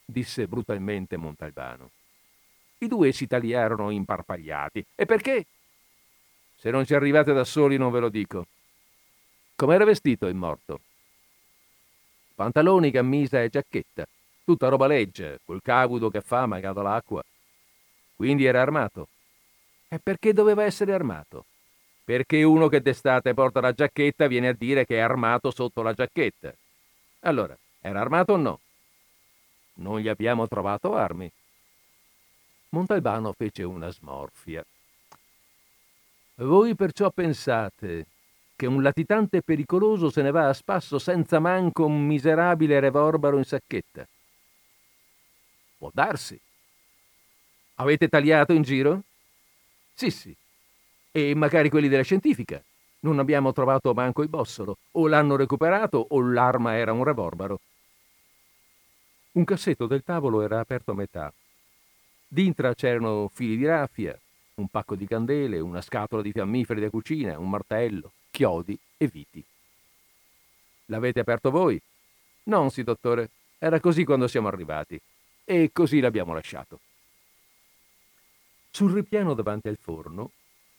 [0.05, 1.89] disse brutalmente Montalbano.
[2.79, 4.85] I due si tagliarono imparpagliati.
[4.95, 5.45] E perché?
[6.57, 8.45] Se non ci arrivate da soli non ve lo dico.
[9.55, 10.81] Com'era vestito il morto?
[12.35, 14.07] Pantaloni, camisa e giacchetta.
[14.43, 17.23] Tutta roba legge, col cavuto che fa magato l'acqua.
[18.17, 19.07] Quindi era armato.
[19.87, 21.45] E perché doveva essere armato?
[22.03, 25.93] Perché uno che d'estate porta la giacchetta viene a dire che è armato sotto la
[25.93, 26.51] giacchetta.
[27.21, 28.59] Allora, era armato o no?
[29.75, 31.31] Non gli abbiamo trovato armi.
[32.69, 34.65] Montalbano fece una smorfia.
[36.35, 38.07] Voi perciò pensate
[38.55, 43.45] che un latitante pericoloso se ne va a spasso senza manco un miserabile revorbaro in
[43.45, 44.07] sacchetta?
[45.77, 46.39] Può darsi.
[47.79, 49.03] Avete tagliato in giro?
[49.93, 50.35] Sì, sì.
[51.11, 52.61] E magari quelli della scientifica.
[53.01, 54.77] Non abbiamo trovato manco il bossolo.
[54.93, 57.59] O l'hanno recuperato o l'arma era un revorbaro.
[59.33, 61.31] Un cassetto del tavolo era aperto a metà.
[62.27, 64.19] Dintra c'erano fili di raffia,
[64.55, 69.43] un pacco di candele, una scatola di fiammiferi da cucina, un martello, chiodi e viti.
[70.85, 71.79] L'avete aperto voi?
[72.45, 73.29] Non sì, dottore.
[73.59, 74.99] Era così quando siamo arrivati.
[75.45, 76.79] E così l'abbiamo lasciato.
[78.77, 80.33] Sul ripiano davanti al forno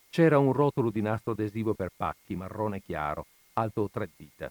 [0.08, 4.48] c'era un rotolo di nastro adesivo per pacchi marrone chiaro, alto tre dita.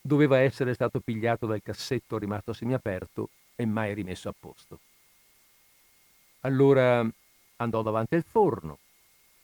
[0.00, 4.80] Doveva essere stato pigliato dal cassetto rimasto semiaperto e mai rimesso a posto.
[6.40, 7.06] Allora
[7.56, 8.78] andò davanti al forno,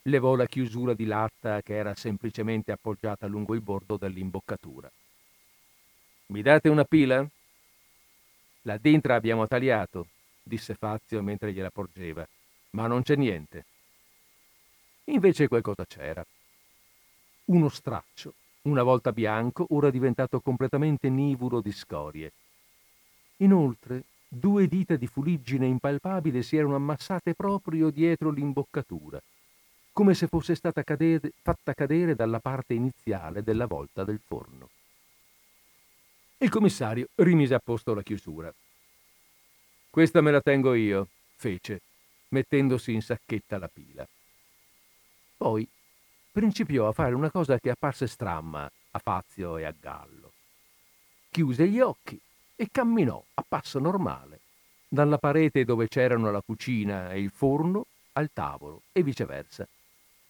[0.04, 4.90] levò la chiusura di latta che era semplicemente appoggiata lungo il bordo dell'imboccatura.
[6.28, 7.28] Mi date una pila?
[8.62, 10.06] Là dentro abbiamo tagliato,
[10.42, 12.26] disse Fazio mentre gliela porgeva,
[12.76, 13.64] ma non c'è niente.
[15.04, 16.24] Invece qualcosa c'era.
[17.46, 22.32] Uno straccio, una volta bianco, ora diventato completamente nivuro di scorie.
[23.38, 29.22] Inoltre, due dita di fuliggine impalpabile si erano ammassate proprio dietro l'imboccatura,
[29.92, 34.68] come se fosse stata cadere, fatta cadere dalla parte iniziale della volta del forno.
[36.38, 38.52] Il commissario rimise a posto la chiusura.
[39.88, 41.80] Questa me la tengo io, fece,
[42.28, 44.06] mettendosi in sacchetta la pila.
[45.36, 45.68] Poi
[46.32, 50.32] principiò a fare una cosa che apparse stramma a Fazio e a Gallo.
[51.30, 52.18] Chiuse gli occhi
[52.56, 54.40] e camminò a passo normale
[54.88, 59.66] dalla parete dove c'erano la cucina e il forno al tavolo e viceversa,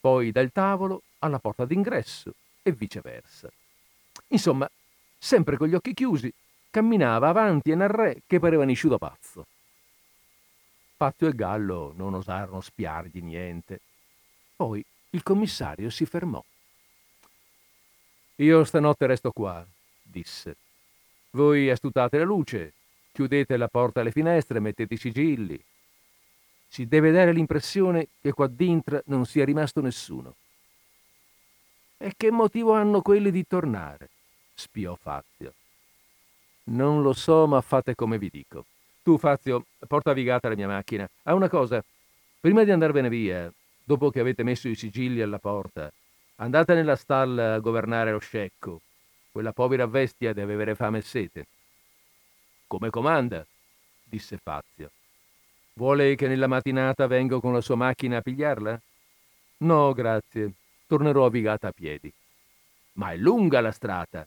[0.01, 2.33] poi dal tavolo alla porta d'ingresso
[2.63, 3.49] e viceversa.
[4.29, 4.69] Insomma,
[5.19, 6.33] sempre con gli occhi chiusi,
[6.71, 9.47] camminava avanti e re che pareva nisciuto pazzo.
[10.97, 13.81] Fazio e Gallo non osarono spiargli niente.
[14.57, 16.43] Poi il commissario si fermò.
[18.37, 19.67] Io stanotte resto qua,
[20.03, 20.57] disse.
[21.33, 22.73] Voi astutate la luce,
[23.13, 25.63] chiudete la porta alle finestre, mettete i sigilli.
[26.67, 30.35] Si deve dare l'impressione che qua dentro non sia rimasto nessuno.
[31.99, 34.09] E che motivo hanno quelli di tornare?
[34.55, 35.53] spiò Fazio.
[36.65, 38.65] Non lo so, ma fate come vi dico.
[39.07, 41.09] Tu, Fazio, porta Vigata la mia macchina.
[41.23, 41.81] Ah, una cosa.
[42.41, 43.49] Prima di andarvene via,
[43.85, 45.93] dopo che avete messo i sigilli alla porta,
[46.39, 48.81] andate nella stalla a governare lo scecco.
[49.31, 51.47] Quella povera bestia deve avere fame e sete.
[52.67, 53.47] Come comanda,
[54.03, 54.91] disse Fazio.
[55.75, 58.81] Vuole che nella mattinata vengo con la sua macchina a pigliarla?
[59.59, 60.51] No, grazie.
[60.89, 62.13] Tornerò a Vigata a piedi.
[62.95, 64.27] Ma è lunga la strada.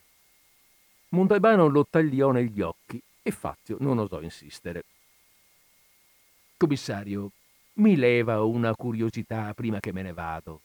[1.10, 4.84] Montalbano lo tagliò negli occhi e Fazio non osò insistere.
[6.58, 7.32] Commissario,
[7.74, 10.62] mi leva una curiosità prima che me ne vado.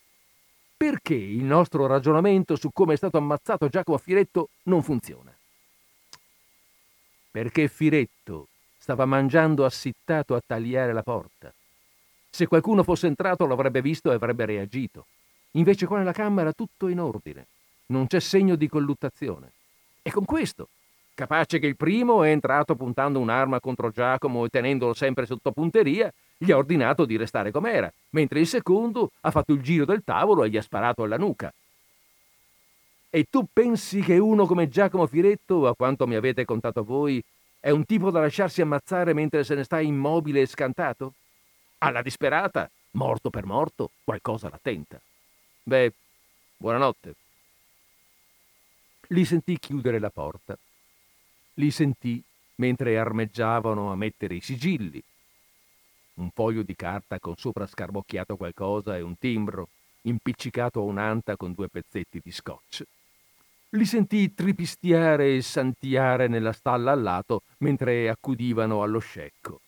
[0.76, 5.32] Perché il nostro ragionamento su come è stato ammazzato Giacomo Firetto non funziona?
[7.30, 8.48] Perché Firetto
[8.78, 11.52] stava mangiando assittato a tagliare la porta.
[12.30, 15.06] Se qualcuno fosse entrato l'avrebbe visto e avrebbe reagito.
[15.52, 17.46] Invece qua nella camera tutto in ordine.
[17.86, 19.52] Non c'è segno di colluttazione.
[20.02, 20.68] E con questo
[21.14, 26.12] Capace che il primo è entrato puntando un'arma contro Giacomo e tenendolo sempre sotto punteria,
[26.36, 30.42] gli ha ordinato di restare com'era, mentre il secondo ha fatto il giro del tavolo
[30.42, 31.54] e gli ha sparato alla nuca.
[33.10, 37.22] E tu pensi che uno come Giacomo Firetto, a quanto mi avete contato voi,
[37.60, 41.14] è un tipo da lasciarsi ammazzare mentre se ne sta immobile e scantato?
[41.78, 45.00] Alla disperata, morto per morto, qualcosa la tenta.
[45.62, 45.92] Beh,
[46.56, 47.14] buonanotte.
[49.08, 50.58] Li sentì chiudere la porta
[51.54, 52.22] li sentì
[52.56, 55.02] mentre armeggiavano a mettere i sigilli.
[56.14, 59.68] Un foglio di carta con sopra scarbocchiato qualcosa e un timbro,
[60.02, 62.84] impiccicato a un'anta con due pezzetti di scotch.
[63.70, 69.60] li sentì tripistiare e santiare nella stalla al lato mentre accudivano allo scecco.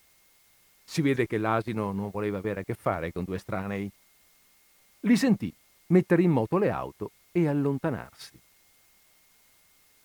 [0.85, 3.91] Si vede che l'asino non voleva avere a che fare con due estranei.
[5.01, 5.53] Li sentì
[5.89, 8.39] mettere in moto le auto e allontanarsi.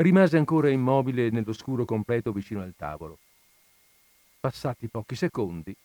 [0.02, 3.20] Rimase ancora immobile nell'oscuro completo vicino al tavolo.
[4.40, 5.76] Passati pochi secondi,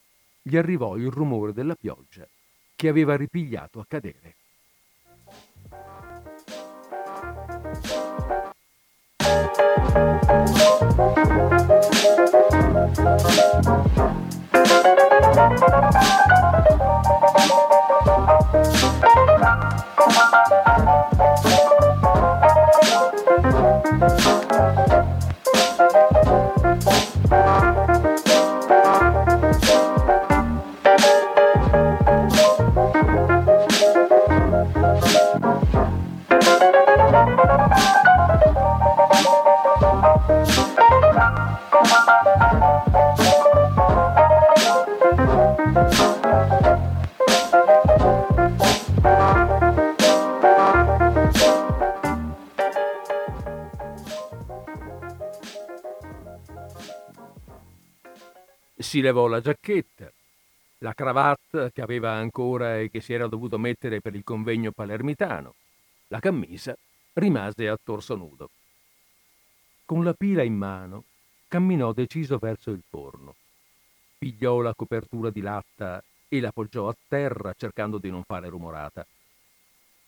[0.41, 2.27] gli arrivò il rumore della pioggia
[2.75, 4.37] che aveva ripigliato a cadere.
[23.99, 24.36] Bye.
[58.87, 60.13] Si levò la giacchetta,
[60.79, 65.55] la cravatta che aveva ancora e che si era dovuto mettere per il convegno palermitano,
[66.07, 66.77] la camisa
[67.15, 68.49] rimase a torso nudo.
[69.85, 71.03] Con la pila in mano
[71.49, 73.35] camminò deciso verso il forno.
[74.19, 79.05] Pigliò la copertura di latta e la poggiò a terra cercando di non fare rumorata.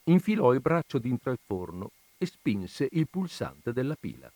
[0.04, 4.30] Infilò il braccio dentro il forno e spinse il pulsante della pila.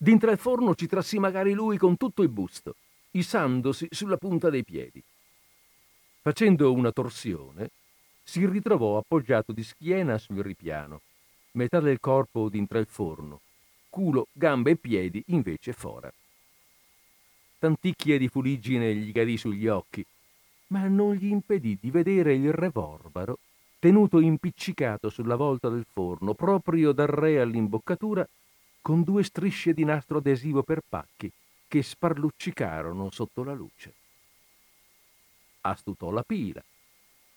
[0.00, 2.76] Dintre al forno ci trassi magari lui con tutto il busto
[3.10, 5.02] isandosi sulla punta dei piedi.
[6.20, 7.70] Facendo una torsione,
[8.22, 11.00] si ritrovò appoggiato di schiena sul ripiano,
[11.52, 13.40] metà del corpo dintre il forno,
[13.88, 16.12] culo, gambe e piedi invece fora.
[17.58, 20.04] Tanticchie di fuliggine gli cadì sugli occhi,
[20.68, 23.38] ma non gli impedì di vedere il revorbaro
[23.80, 28.28] tenuto impiccicato sulla volta del forno, proprio dal re all'imboccatura,
[28.80, 31.30] con due strisce di nastro adesivo per pacchi
[31.68, 33.94] che sparluccicarono sotto la luce.
[35.62, 36.62] Astutò la pila,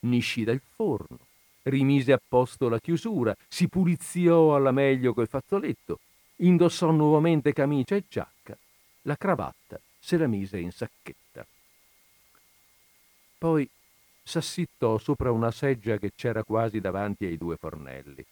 [0.01, 1.19] niscì dal forno,
[1.63, 5.99] rimise a posto la chiusura, si puliziò alla meglio col fazzoletto,
[6.37, 8.57] indossò nuovamente camicia e giacca,
[9.03, 11.45] la cravatta se la mise in sacchetta.
[13.37, 13.67] Poi
[14.23, 18.25] s'assittò sopra una seggia che c'era quasi davanti ai due fornelli.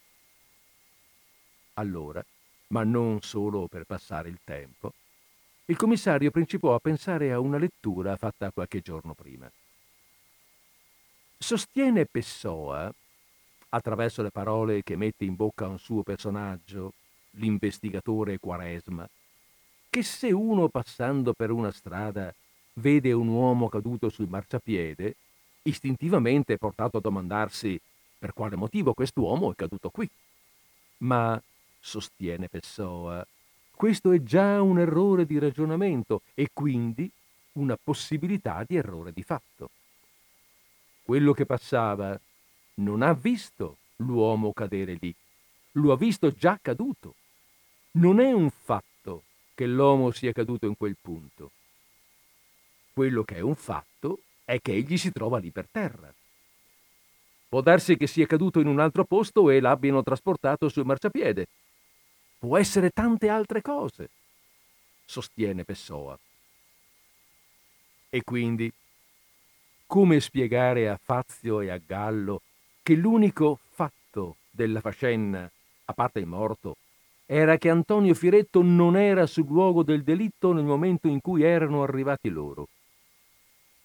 [1.74, 2.24] Allora,
[2.70, 4.94] ma non solo per passare il tempo,
[5.66, 9.50] il commissario principò a pensare a una lettura fatta qualche giorno prima.
[11.38, 12.92] Sostiene Pessoa,
[13.70, 16.94] attraverso le parole che mette in bocca un suo personaggio,
[17.32, 19.08] l'investigatore Quaresma,
[19.90, 22.34] che se uno passando per una strada
[22.74, 25.16] vede un uomo caduto sul marciapiede,
[25.64, 27.80] istintivamente è portato a domandarsi
[28.18, 30.10] per quale motivo quest'uomo è caduto qui.
[30.98, 31.42] Ma,
[31.80, 33.26] sostiene Pessoa,
[33.72, 37.10] questo è già un errore di ragionamento e quindi
[37.54, 39.70] una possibilità di errore di fatto.
[41.02, 42.20] Quello che passava
[42.76, 45.14] non ha visto l'uomo cadere lì,
[45.74, 47.16] lo ha visto già caduto.
[47.92, 49.24] Non è un fatto
[49.56, 51.52] che l'uomo sia caduto in quel punto.
[52.94, 56.14] Quello che è un fatto è che egli si trova lì per terra.
[57.48, 61.48] Può darsi che sia caduto in un altro posto e l'abbiano trasportato sul marciapiede,
[62.40, 64.10] può essere tante altre cose,
[65.06, 66.18] sostiene Pessoa.
[68.10, 68.72] E quindi,
[69.86, 72.42] come spiegare a Fazio e a Gallo
[72.82, 75.52] che l'unico fatto della faccenda,
[75.86, 76.78] a parte il morto,
[77.26, 81.84] era che Antonio Firetto non era sul luogo del delitto nel momento in cui erano
[81.84, 82.68] arrivati loro,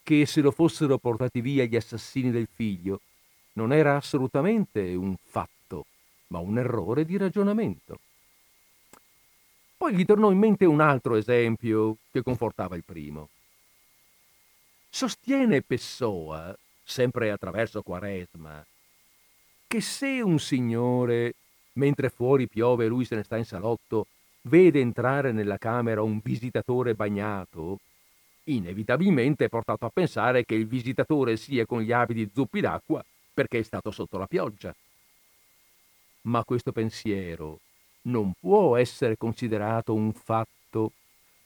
[0.02, 3.00] che se lo fossero portati via gli assassini del figlio
[3.54, 5.86] non era assolutamente un fatto,
[6.28, 7.98] ma un errore di ragionamento.
[9.84, 13.28] Poi gli tornò in mente un altro esempio che confortava il primo.
[14.88, 18.64] Sostiene Pessoa, sempre attraverso Quaresma,
[19.66, 21.34] che se un signore,
[21.74, 24.06] mentre fuori piove e lui se ne sta in salotto,
[24.44, 27.80] vede entrare nella camera un visitatore bagnato,
[28.44, 33.04] inevitabilmente è portato a pensare che il visitatore sia con gli abiti zuppi d'acqua
[33.34, 34.74] perché è stato sotto la pioggia.
[36.22, 37.60] Ma questo pensiero
[38.04, 40.92] non può essere considerato un fatto,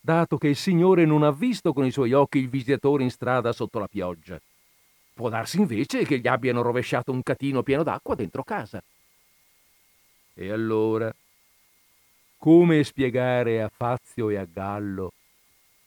[0.00, 3.52] dato che il Signore non ha visto con i suoi occhi il visitatore in strada
[3.52, 4.40] sotto la pioggia.
[5.14, 8.82] Può darsi invece che gli abbiano rovesciato un catino pieno d'acqua dentro casa.
[10.34, 11.12] E allora,
[12.36, 15.12] come spiegare a Fazio e a Gallo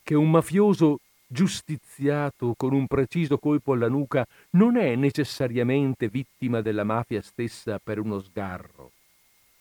[0.03, 6.84] che un mafioso giustiziato con un preciso colpo alla nuca non è necessariamente vittima della
[6.84, 8.91] mafia stessa per uno sgarro,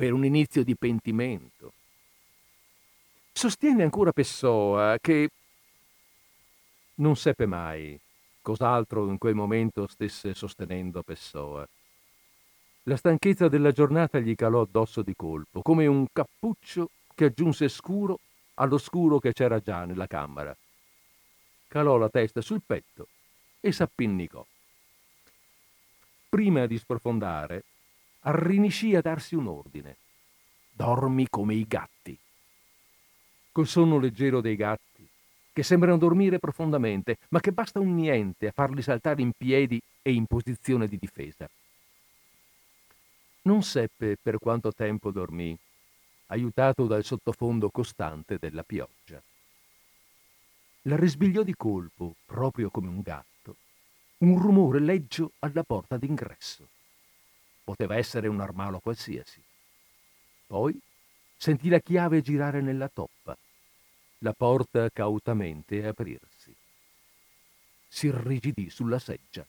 [0.01, 1.75] per un inizio di pentimento?
[3.33, 5.29] Sostiene ancora Pessoa che
[6.95, 8.01] non seppe mai
[8.41, 11.69] cos'altro in quel momento stesse sostenendo Pessoa.
[12.85, 18.21] La stanchezza della giornata gli calò addosso di colpo, come un cappuccio che aggiunse scuro
[18.55, 20.57] allo scuro che c'era già nella camera.
[21.69, 23.09] Calò la testa sul petto
[23.61, 24.47] e s'appinnicò.
[26.31, 27.65] Prima di sprofondare,
[28.21, 29.97] arriniscì a darsi un ordine.
[30.71, 32.17] Dormi come i gatti.
[33.53, 35.07] Col sonno leggero dei gatti,
[35.53, 40.13] che sembrano dormire profondamente, ma che basta un niente a farli saltare in piedi e
[40.13, 41.49] in posizione di difesa.
[43.43, 45.57] Non seppe per quanto tempo dormì,
[46.27, 49.21] aiutato dal sottofondo costante della pioggia.
[50.83, 53.57] La risbigliò di colpo, proprio come un gatto,
[54.19, 56.69] un rumore leggio alla porta d'ingresso.
[57.71, 59.41] Poteva essere un armalo qualsiasi.
[60.49, 60.77] Poi
[61.37, 63.39] sentì la chiave girare nella toppa
[64.23, 66.53] la porta cautamente aprirsi.
[67.87, 69.47] Si irrigidì sulla seggia.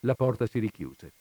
[0.00, 1.12] La porta si richiuse.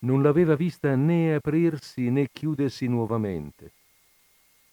[0.00, 3.70] Non l'aveva vista né aprirsi né chiudersi nuovamente.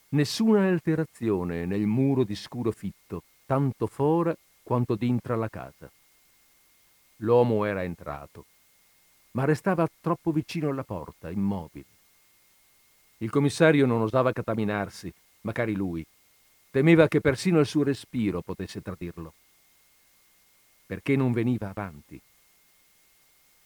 [0.10, 5.88] Nessuna alterazione nel muro di scuro fitto, tanto fora quanto dintra la casa.
[7.18, 8.46] L'uomo era entrato,
[9.38, 11.86] ma restava troppo vicino alla porta, immobile.
[13.18, 16.04] Il commissario non osava cataminarsi, magari lui.
[16.72, 19.34] Temeva che persino il suo respiro potesse tradirlo.
[20.88, 22.20] Perché non veniva avanti?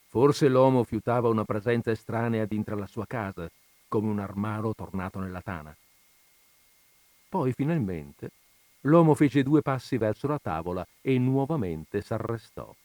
[0.08, 3.50] Forse l'uomo fiutava una presenza estranea dintre la sua casa,
[3.88, 5.74] come un armaro tornato nella tana.
[7.30, 8.32] Poi, finalmente,
[8.82, 12.76] l'uomo fece due passi verso la tavola e nuovamente s'arrestò.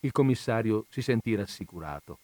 [0.00, 2.18] Il commissario si sentì rassicurato.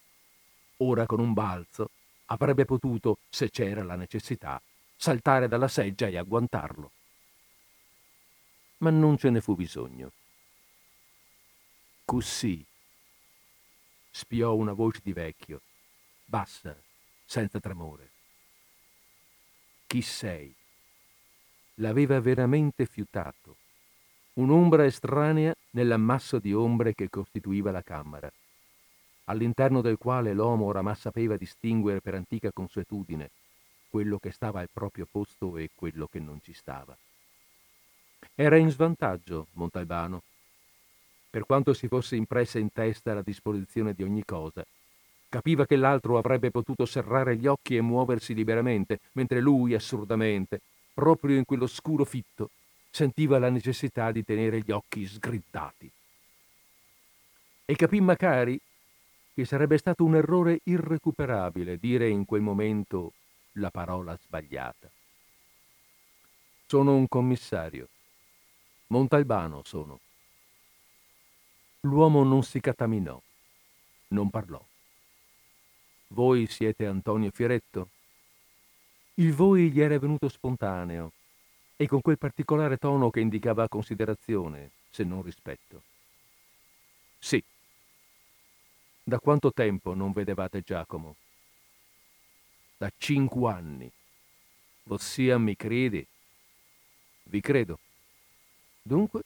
[0.78, 1.90] Ora con un balzo
[2.26, 4.60] avrebbe potuto, se c'era la necessità,
[4.96, 6.90] saltare dalla seggia e agguantarlo.
[8.78, 10.12] Ma non ce ne fu bisogno.
[12.04, 12.64] Così
[14.10, 15.62] spiò una voce di vecchio,
[16.24, 16.76] bassa,
[17.24, 18.10] senza tremore.
[19.86, 20.54] Chi sei?
[21.76, 23.56] L'aveva veramente fiutato.
[24.34, 28.32] Un'ombra estranea nell'ammasso di ombre che costituiva la camera,
[29.24, 33.30] all'interno del quale l'uomo oramai sapeva distinguere per antica consuetudine
[33.90, 36.96] quello che stava al proprio posto e quello che non ci stava.
[38.34, 40.22] Era in svantaggio Montalbano.
[41.28, 44.64] Per quanto si fosse impressa in testa la disposizione di ogni cosa,
[45.28, 50.62] capiva che l'altro avrebbe potuto serrare gli occhi e muoversi liberamente, mentre lui, assurdamente,
[50.94, 52.48] proprio in quell'oscuro fitto,
[52.92, 55.90] sentiva la necessità di tenere gli occhi sgriddati.
[57.64, 58.60] E capì Macari
[59.34, 63.14] che sarebbe stato un errore irrecuperabile dire in quel momento
[63.52, 64.90] la parola sbagliata.
[66.66, 67.88] Sono un commissario.
[68.88, 70.00] Montalbano sono.
[71.80, 73.20] L'uomo non si cataminò,
[74.08, 74.62] non parlò.
[76.08, 77.88] Voi siete Antonio Fioretto?
[79.14, 81.12] Il voi gli era venuto spontaneo
[81.76, 85.82] e con quel particolare tono che indicava considerazione, se non rispetto.
[87.18, 87.42] Sì.
[89.04, 91.16] Da quanto tempo non vedevate Giacomo?
[92.82, 93.88] da cinque anni.
[94.88, 96.04] Ossia mi credi?
[97.24, 97.78] Vi credo.
[98.82, 99.22] Dunque,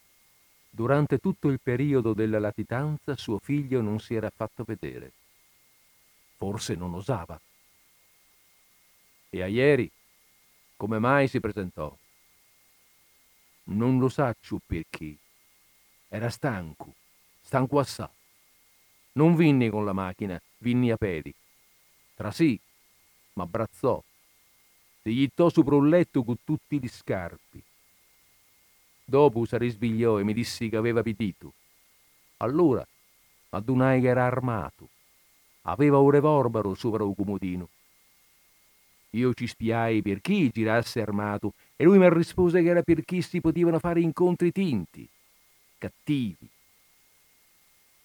[0.68, 5.11] durante tutto il periodo della latitanza suo figlio non si era fatto vedere.
[6.36, 7.40] Forse non osava.
[9.30, 9.90] E a ieri,
[10.76, 11.97] come mai si presentò?
[13.69, 15.17] Non lo saccio perché.
[16.09, 16.95] Era stanco,
[17.43, 18.09] stanco assai.
[19.12, 21.35] Non vinni con la macchina, vinni a piedi.
[22.14, 22.59] Tra sì,
[23.35, 24.03] m'abbrazzò,
[25.03, 27.62] si gittò sopra un letto con tutti gli scarpi.
[29.05, 31.53] Dopo si risvegliò e mi dissi che aveva appetito.
[32.39, 32.87] Allora
[33.51, 34.89] addunai che era armato.
[35.62, 37.69] Aveva un revolvero sopra il comodino.
[39.11, 43.20] Io ci spiai per chi girasse armato e lui mi rispose che era per chi
[43.20, 45.07] si potevano fare incontri tinti,
[45.77, 46.49] cattivi.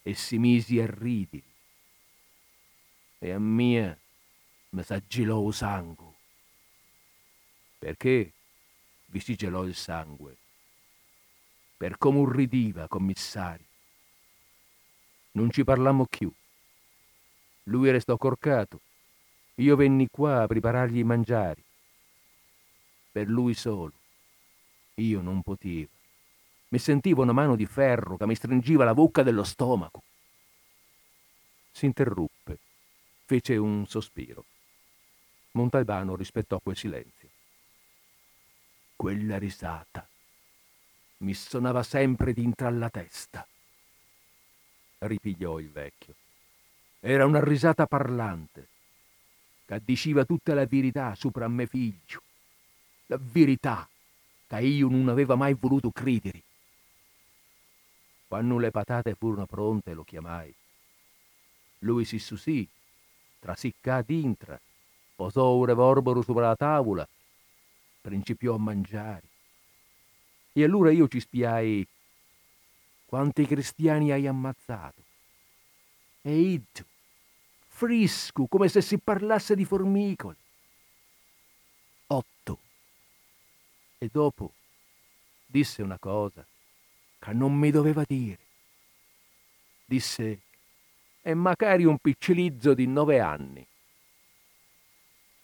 [0.04, 1.44] E si misi a ridere.
[3.20, 3.98] E a mia
[4.70, 6.14] mi s'aggilò il sangue.
[7.80, 8.32] Perché
[9.06, 10.36] vi si gelò il sangue?
[11.78, 13.66] Per come urridiva, commissario.
[15.32, 16.32] Non ci parlammo più.
[17.66, 18.82] Lui restò corcato.
[19.56, 21.64] Io venni qua a preparargli i mangiari.
[23.12, 23.94] Per lui solo.
[24.96, 25.90] Io non potevo.
[26.70, 30.04] Mi sentivo una mano di ferro che mi stringeva la bocca dello stomaco.
[31.72, 32.60] Si interruppe,
[33.26, 34.46] fece un sospiro.
[35.52, 37.30] Montalbano rispettò quel silenzio.
[38.96, 40.08] Quella risata
[41.22, 43.46] mi suonava sempre dintra alla testa.
[45.00, 46.16] Ripigliò il vecchio.
[47.00, 48.68] Era una risata parlante,
[49.66, 52.22] che diceva tutta la verità sopra me figlio.
[53.12, 53.86] La verità
[54.48, 56.42] che io non aveva mai voluto credere.
[58.26, 60.56] Quando le patate furono pronte lo chiamai.
[61.80, 62.66] Lui si susì,
[63.40, 64.58] trasiccà d'intra,
[65.14, 67.06] posò un reverbero sopra la tavola,
[68.00, 69.28] principiò a mangiare.
[70.54, 71.86] E allora io ci spiai
[73.08, 75.02] quanti cristiani hai ammazzato.
[76.22, 76.86] E id,
[77.68, 80.38] frisco, come se si parlasse di formicole.
[82.08, 82.70] Otto.
[84.04, 84.52] E dopo
[85.46, 86.44] disse una cosa
[87.20, 88.40] che non mi doveva dire.
[89.86, 90.42] Disse,
[91.22, 93.64] e magari un piccilizzo di nove anni.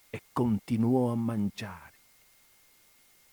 [0.09, 1.93] E continuò a mangiare.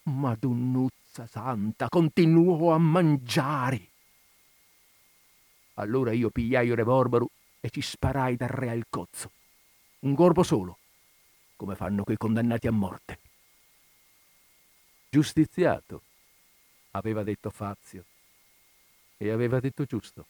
[0.02, 3.88] Madonnuzza santa, continuò a mangiare.
[5.76, 9.30] Allora io pigliai il revolvero e ci sparai dal re al cozzo.
[10.00, 10.76] Un corpo solo,
[11.56, 13.23] come fanno quei condannati a morte.
[15.14, 16.02] Giustiziato,
[16.90, 18.04] aveva detto Fazio,
[19.16, 20.26] e aveva detto giusto.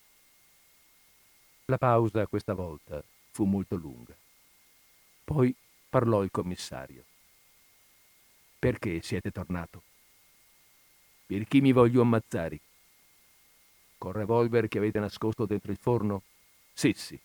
[1.65, 4.15] La pausa questa volta fu molto lunga.
[5.25, 5.55] Poi
[5.89, 7.03] parlò il commissario.
[8.59, 9.81] Perché siete tornato?
[11.29, 12.61] Per chi mi voglio ammazzare?
[13.97, 16.25] Col revolver che avete nascosto dentro il forno?
[16.75, 17.19] Sì, sì.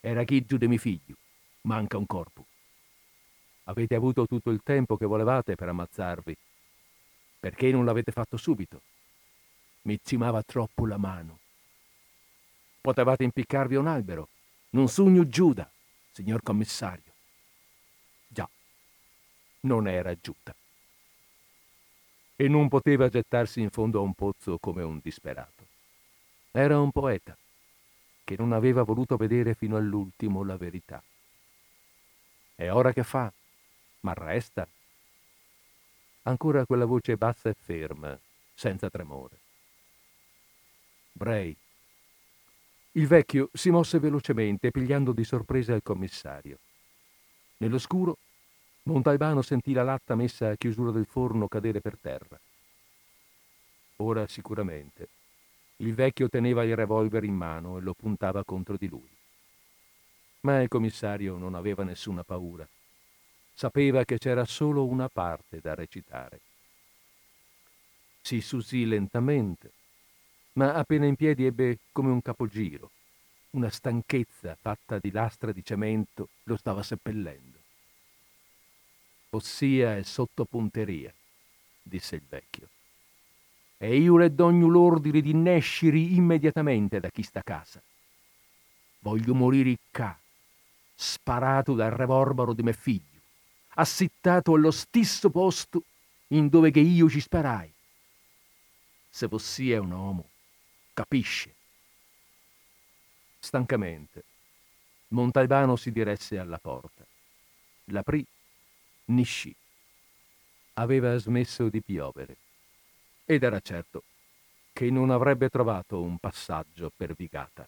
[0.00, 1.16] Era chiggio di mio figlio.
[1.64, 2.46] Manca un corpo.
[3.64, 6.36] Avete avuto tutto il tempo che volevate per ammazzarvi.
[7.46, 8.80] Perché non l'avete fatto subito?
[9.82, 11.38] Mi zimava troppo la mano.
[12.80, 14.30] Potevate impiccarvi un albero.
[14.70, 15.70] Non sogno Giuda,
[16.10, 17.12] signor commissario.
[18.26, 18.48] Già,
[19.60, 20.52] non era Giuda.
[22.34, 25.68] E non poteva gettarsi in fondo a un pozzo come un disperato.
[26.50, 27.36] Era un poeta
[28.24, 31.00] che non aveva voluto vedere fino all'ultimo la verità.
[32.56, 33.32] E ora che fa?
[34.00, 34.66] Ma resta.
[36.26, 38.18] Ancora quella voce bassa e ferma,
[38.52, 39.38] senza tremore.
[41.12, 41.56] Bray.
[42.92, 46.58] Il vecchio si mosse velocemente, pigliando di sorpresa il commissario.
[47.58, 48.18] Nell'oscuro,
[48.84, 52.38] Montalbano sentì la latta messa a chiusura del forno cadere per terra.
[53.98, 55.08] Ora sicuramente
[55.76, 59.10] il vecchio teneva il revolver in mano e lo puntava contro di lui.
[60.40, 62.66] Ma il commissario non aveva nessuna paura.
[63.56, 66.40] Sapeva che c'era solo una parte da recitare.
[68.20, 69.72] Si susì lentamente,
[70.52, 72.90] ma appena in piedi ebbe come un capogiro.
[73.50, 77.58] Una stanchezza fatta di lastra di cemento lo stava seppellendo.
[79.30, 81.12] Ossia è sottopunteria,
[81.82, 82.68] disse il vecchio
[83.78, 87.82] e io le dogno l'ordine di nesciri immediatamente da chi sta a casa.
[89.00, 90.18] Voglio morire qua,
[90.94, 93.15] sparato dal revorbaro di mio figlio,
[93.78, 95.82] assittato allo stesso posto
[96.28, 97.72] in dove che io ci sparai.
[99.08, 100.28] Se fossi un uomo,
[100.92, 101.54] capisce.
[103.38, 104.24] Stancamente,
[105.08, 107.04] Montalbano si diresse alla porta.
[107.90, 108.24] L'aprì,
[109.06, 109.54] niscì.
[110.74, 112.36] Aveva smesso di piovere
[113.24, 114.02] ed era certo
[114.72, 117.66] che non avrebbe trovato un passaggio per Vigata.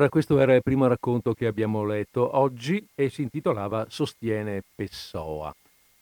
[0.00, 5.54] Allora, questo era il primo racconto che abbiamo letto oggi e si intitolava Sostiene Pessoa.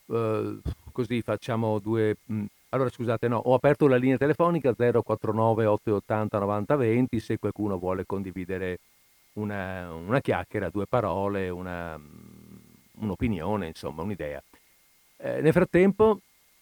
[0.07, 0.61] Uh,
[0.93, 2.17] così facciamo due...
[2.27, 8.07] Mh, allora, scusate, no, ho aperto la linea telefonica 049 880 9020 se qualcuno vuole
[8.07, 8.79] condividere
[9.33, 12.01] una, una chiacchiera, due parole, una,
[13.01, 14.41] un'opinione, insomma, un'idea.
[15.17, 16.21] Eh, nel frattempo,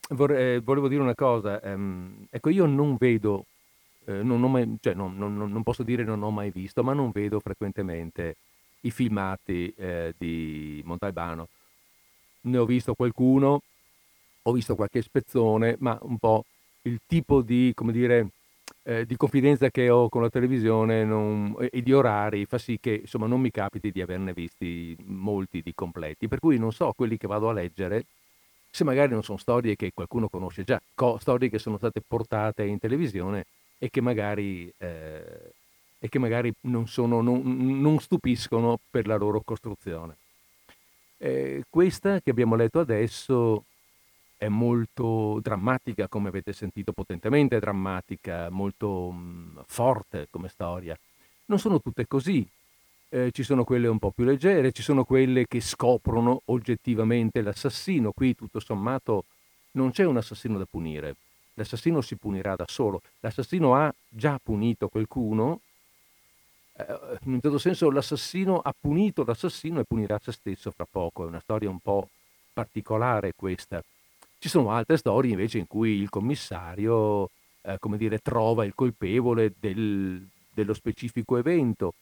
[0.08, 1.60] vorrei, volevo dire una cosa.
[1.60, 3.44] Ehm, ecco, io non vedo
[4.06, 7.10] eh, non, mai, cioè, non, non, non, posso dire non ho mai visto, ma non
[7.10, 8.36] vedo frequentemente
[8.82, 11.48] i filmati eh, di Montalbano.
[12.42, 13.62] Ne ho visto qualcuno,
[14.42, 16.44] ho visto qualche spezzone, ma un po'
[16.82, 18.28] il tipo di, dire,
[18.84, 23.00] eh, di confidenza che ho con la televisione non, e di orari fa sì che
[23.02, 27.16] insomma non mi capiti di averne visti molti di completi, per cui non so quelli
[27.16, 28.06] che vado a leggere
[28.70, 32.64] se magari non sono storie che qualcuno conosce già, co- storie che sono state portate
[32.64, 33.46] in televisione
[33.78, 35.52] e che magari, eh,
[35.98, 37.42] e che magari non, sono, non,
[37.80, 40.16] non, stupiscono per la loro costruzione.
[41.18, 43.64] Eh, questa che abbiamo letto adesso
[44.36, 50.98] è molto drammatica, come avete sentito, potentemente drammatica, molto mh, mm, forte come storia.
[51.46, 52.46] Non sono tutte così.
[53.08, 58.12] Eh, ci sono quelle un po' più leggere, ci sono quelle che scoprono oggettivamente l'assassino.
[58.12, 59.24] Qui, tutto sommato,
[59.72, 61.16] non c'è un assassino da punire
[61.56, 63.02] l'assassino si punirà da solo.
[63.20, 65.60] L'assassino ha già punito qualcuno,
[66.76, 71.24] eh, in un certo senso l'assassino ha punito l'assassino e punirà se stesso fra poco.
[71.24, 72.08] È una storia un po'
[72.52, 73.82] particolare questa.
[74.38, 77.30] Ci sono altre storie invece in cui il commissario,
[77.62, 81.94] eh, come dire, trova il colpevole del, dello specifico evento.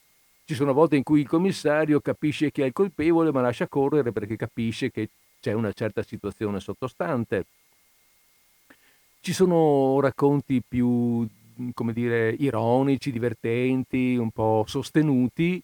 [0.43, 4.11] Ci sono volte in cui il commissario capisce chi è il colpevole ma lascia correre
[4.11, 7.45] perché capisce che c'è una certa situazione sottostante.
[9.25, 11.27] Ci sono racconti più,
[11.73, 15.59] come dire, ironici, divertenti, un po' sostenuti,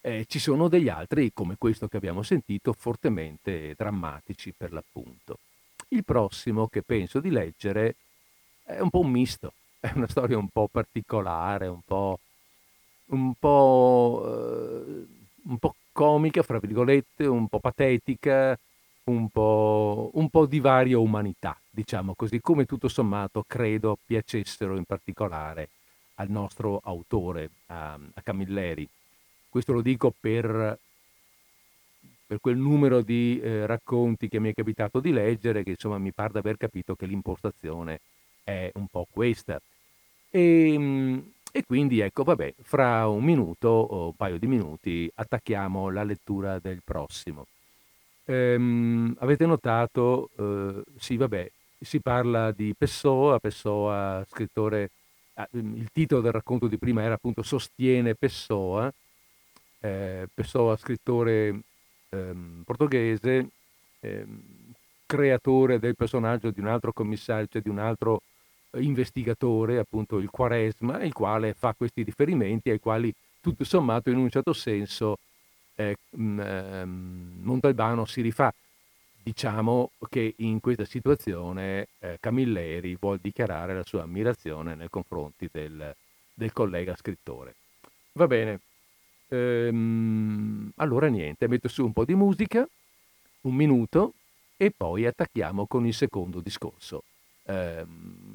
[0.00, 5.36] eh, ci sono degli altri, come questo che abbiamo sentito, fortemente drammatici per l'appunto.
[5.88, 7.96] Il prossimo che penso di leggere
[8.62, 12.18] è un po' un misto, è una storia un po' particolare, un po',
[13.08, 15.06] un po', eh,
[15.42, 18.58] un po comica, fra virgolette, un po' patetica,
[19.04, 24.84] un po', un po' di varia umanità, diciamo così, come tutto sommato credo piacessero in
[24.84, 25.68] particolare
[26.16, 28.88] al nostro autore, a, a Camilleri.
[29.48, 30.78] Questo lo dico per,
[32.26, 36.12] per quel numero di eh, racconti che mi è capitato di leggere, che insomma mi
[36.12, 38.00] pare di aver capito che l'impostazione
[38.42, 39.60] è un po' questa.
[40.30, 45.88] E, ehm, e quindi ecco, vabbè, fra un minuto o un paio di minuti attacchiamo
[45.90, 47.46] la lettura del prossimo.
[48.26, 51.50] Ehm, avete notato, eh, sì, vabbè,
[51.80, 54.90] si parla di Pessoa, Pessoa, scrittore,
[55.34, 58.92] ah, mm, il titolo del racconto di prima era appunto Sostiene Pessoa,
[59.80, 61.60] eh, Pessoa, scrittore
[62.10, 63.48] ehm, portoghese,
[64.00, 64.42] ehm,
[65.06, 68.22] creatore del personaggio di un altro commissario, cioè di un altro
[68.78, 74.30] investigatore, appunto il Quaresma, il quale fa questi riferimenti ai quali tutto sommato in un
[74.30, 75.18] certo senso
[75.74, 78.52] eh, eh, Montalbano si rifà.
[79.22, 85.94] Diciamo che in questa situazione eh, Camilleri vuol dichiarare la sua ammirazione nei confronti del,
[86.34, 87.54] del collega scrittore.
[88.12, 88.60] Va bene,
[89.28, 92.68] ehm, allora niente, metto su un po' di musica,
[93.42, 94.12] un minuto
[94.56, 97.02] e poi attacchiamo con il secondo discorso.
[97.44, 97.84] Eh,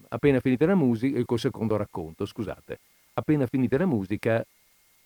[0.09, 2.79] appena finita la musica, col secondo racconto, scusate,
[3.13, 4.43] appena finita la musica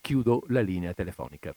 [0.00, 1.54] chiudo la linea telefonica.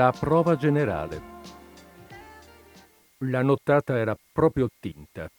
[0.00, 1.20] La prova generale.
[3.18, 5.30] La nottata era proprio tinta.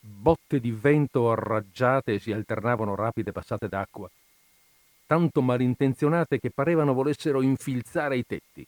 [0.00, 4.10] Botte di vento arraggiate si alternavano rapide passate d'acqua,
[5.06, 8.66] tanto malintenzionate che parevano volessero infilzare i tetti.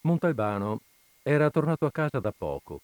[0.00, 0.80] Montalbano
[1.22, 2.80] era tornato a casa da poco,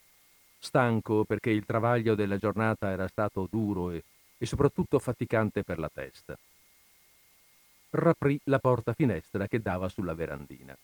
[0.60, 4.04] stanco perché il travaglio della giornata era stato duro e,
[4.38, 6.38] e soprattutto faticante per la testa
[7.90, 10.76] raprì la porta finestra che dava sulla verandina.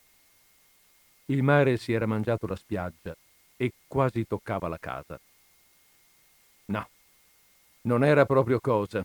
[1.27, 3.17] Il mare si era mangiato la spiaggia
[3.57, 5.19] e quasi toccava la casa.
[6.67, 6.89] No,
[7.83, 9.05] non era proprio cosa.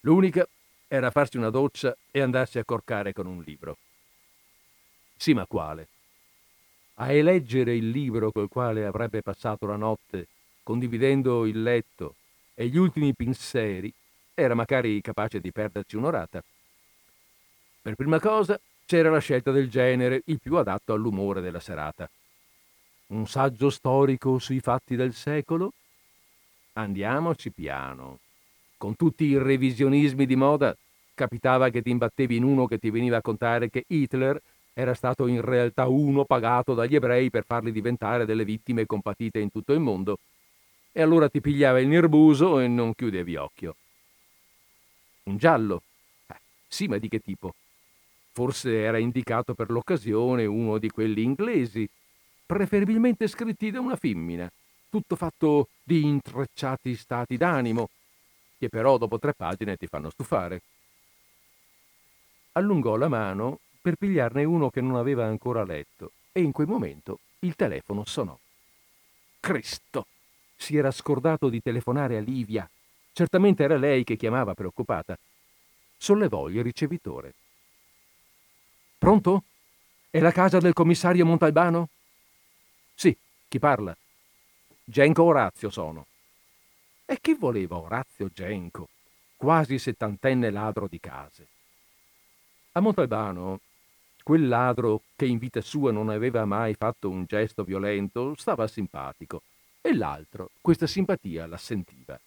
[0.00, 0.46] L'unica
[0.88, 3.76] era farsi una doccia e andarsi a corcare con un libro.
[5.16, 5.88] Sì, ma quale?
[6.94, 10.28] A eleggere il libro col quale avrebbe passato la notte,
[10.62, 12.16] condividendo il letto
[12.54, 13.92] e gli ultimi pensieri,
[14.34, 16.42] era magari capace di perderci un'orata
[17.86, 22.10] per prima cosa c'era la scelta del genere, il più adatto all'umore della serata.
[23.08, 25.72] Un saggio storico sui fatti del secolo?
[26.72, 28.18] Andiamoci piano.
[28.76, 30.76] Con tutti i revisionismi di moda,
[31.14, 35.28] capitava che ti imbattevi in uno che ti veniva a contare che Hitler era stato
[35.28, 39.78] in realtà uno pagato dagli ebrei per farli diventare delle vittime compatite in tutto il
[39.80, 40.18] mondo.
[40.90, 43.76] E allora ti pigliava il nerbuso e non chiudevi occhio.
[45.22, 45.82] Un giallo?
[46.26, 47.54] Eh, sì, ma di che tipo?
[48.36, 51.88] Forse era indicato per l'occasione uno di quelli inglesi,
[52.44, 54.46] preferibilmente scritti da una femmina,
[54.90, 57.88] tutto fatto di intrecciati stati d'animo,
[58.58, 60.60] che però dopo tre pagine ti fanno stufare.
[62.52, 67.20] Allungò la mano per pigliarne uno che non aveva ancora letto e in quel momento
[67.38, 68.38] il telefono sonò.
[69.40, 70.08] Cristo!
[70.54, 72.68] Si era scordato di telefonare a Livia.
[73.14, 75.16] Certamente era lei che chiamava preoccupata.
[75.96, 77.32] Sollevò il ricevitore.
[79.06, 79.44] Pronto?
[80.10, 81.90] È la casa del commissario Montalbano?
[82.92, 83.96] Sì, chi parla?
[84.82, 86.06] Genco Orazio sono.
[87.04, 88.88] E chi voleva Orazio Genco,
[89.36, 91.46] quasi settantenne ladro di case?
[92.72, 93.60] A Montalbano,
[94.24, 99.42] quel ladro che in vita sua non aveva mai fatto un gesto violento, stava simpatico,
[99.82, 102.18] e l'altro questa simpatia la sentiva.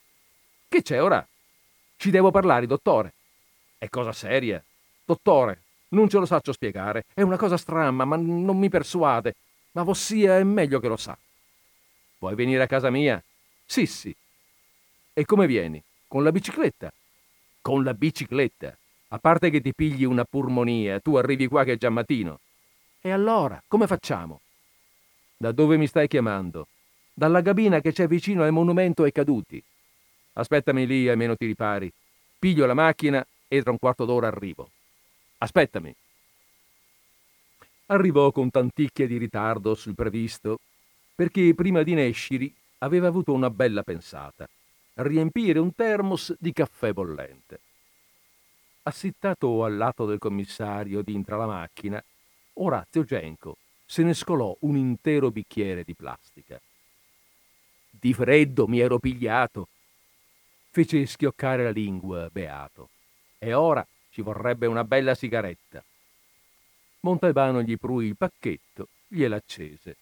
[0.69, 1.27] Che c'è ora?
[1.97, 3.15] Ci devo parlare, dottore.
[3.77, 4.63] È cosa seria.
[5.03, 7.05] Dottore, non ce lo saccio spiegare.
[7.13, 9.35] È una cosa stramma, ma non mi persuade.
[9.71, 11.17] Ma vossia è meglio che lo sa.
[12.19, 13.21] Vuoi venire a casa mia?
[13.65, 14.15] Sì, sì.
[15.13, 15.81] E come vieni?
[16.07, 16.91] Con la bicicletta?
[17.61, 18.75] Con la bicicletta.
[19.09, 22.39] A parte che ti pigli una purmonia, tu arrivi qua che è già mattino.
[23.01, 24.41] E allora, come facciamo?
[25.37, 26.67] Da dove mi stai chiamando?
[27.13, 29.61] Dalla cabina che c'è vicino al monumento ai caduti.
[30.33, 31.91] Aspettami lì, almeno ti ripari.
[32.37, 34.69] Piglio la macchina e tra un quarto d'ora arrivo.
[35.41, 35.95] Aspettami.
[37.87, 40.59] Arrivò con tanticchia di ritardo sul previsto,
[41.15, 44.47] perché prima di Nesciri aveva avuto una bella pensata,
[44.95, 47.59] riempire un termos di caffè bollente.
[48.83, 52.03] Assittato al lato del commissario dintra la macchina,
[52.55, 56.59] Orazio Genco se ne scolò un intero bicchiere di plastica.
[57.89, 59.69] Di freddo mi ero pigliato.
[60.69, 62.89] Fece schioccare la lingua, beato.
[63.39, 65.83] E ora ci vorrebbe una bella sigaretta.
[67.01, 69.95] Montalbano gli prui il pacchetto, gliel'accese.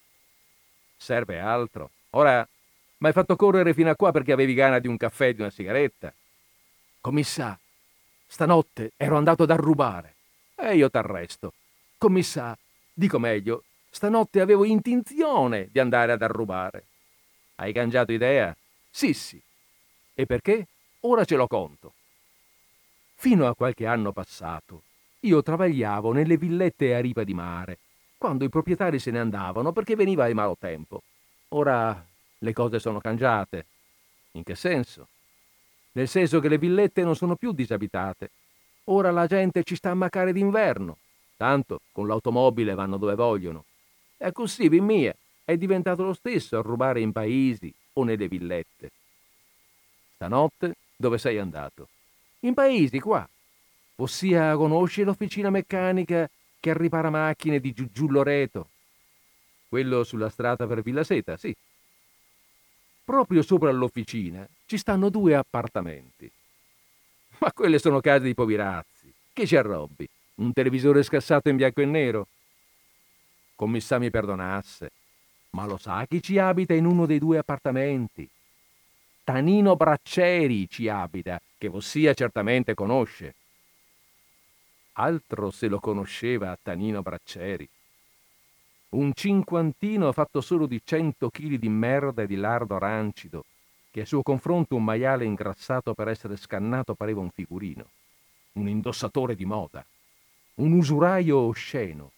[0.98, 1.92] Serve altro?
[2.12, 2.48] Ora
[2.98, 5.52] m'hai fatto correre fino a qua perché avevi gana di un caffè e di una
[5.52, 6.14] sigaretta.
[7.02, 7.58] Commissà,
[8.26, 10.16] stanotte ero andato ad arrubare.
[10.56, 11.54] E io t'arresto.
[11.98, 12.58] Commissà,
[12.94, 16.86] dico meglio, stanotte avevo intenzione di andare ad arrubare.
[17.56, 18.56] Hai cangiato idea?
[18.90, 19.42] Sì, sì.
[20.14, 20.68] E perché?
[21.02, 21.94] Ora ce lo conto.
[23.20, 24.84] Fino a qualche anno passato
[25.22, 27.80] io travagliavo nelle villette a riva di mare,
[28.16, 31.02] quando i proprietari se ne andavano perché veniva il malo tempo.
[31.50, 32.06] Ora
[32.38, 33.66] le cose sono cangiate.
[34.34, 35.08] In che senso?
[35.94, 38.30] Nel senso che le villette non sono più disabitate.
[38.86, 40.98] Ora la gente ci sta a macare d'inverno.
[41.36, 43.66] Tanto con l'automobile vanno dove vogliono.
[44.18, 48.92] E così, in mia, è diventato lo stesso a rubare in paesi o nelle villette.
[50.14, 51.88] Stanotte dove sei andato?
[52.42, 53.28] In paesi qua.
[53.96, 56.30] Ossia, conosci l'officina meccanica
[56.60, 58.70] che ripara macchine di Giugiù Loreto?
[59.68, 61.56] Quello sulla strada per Villa Seta, sì.
[63.04, 66.30] Proprio sopra l'officina ci stanno due appartamenti.
[67.40, 69.12] Ma quelle sono case di poverazzi.
[69.34, 70.08] Che ci arrobbi?
[70.36, 72.28] Un televisore scassato in bianco e nero?
[73.56, 74.92] Commissà mi perdonasse,
[75.52, 78.30] ma lo sa chi ci abita in uno dei due appartamenti?
[79.24, 83.34] Tanino Bracceri ci abita, che Vossia certamente conosce.
[85.00, 87.68] altro se lo conosceva Tanino Bracceri.
[88.90, 93.46] Un cinquantino fatto solo di cento chili di merda e di lardo rancido,
[93.92, 97.86] che a suo confronto un maiale ingrassato per essere scannato pareva un figurino,
[98.54, 99.86] un indossatore di moda,
[100.56, 102.12] un usuraio osceno,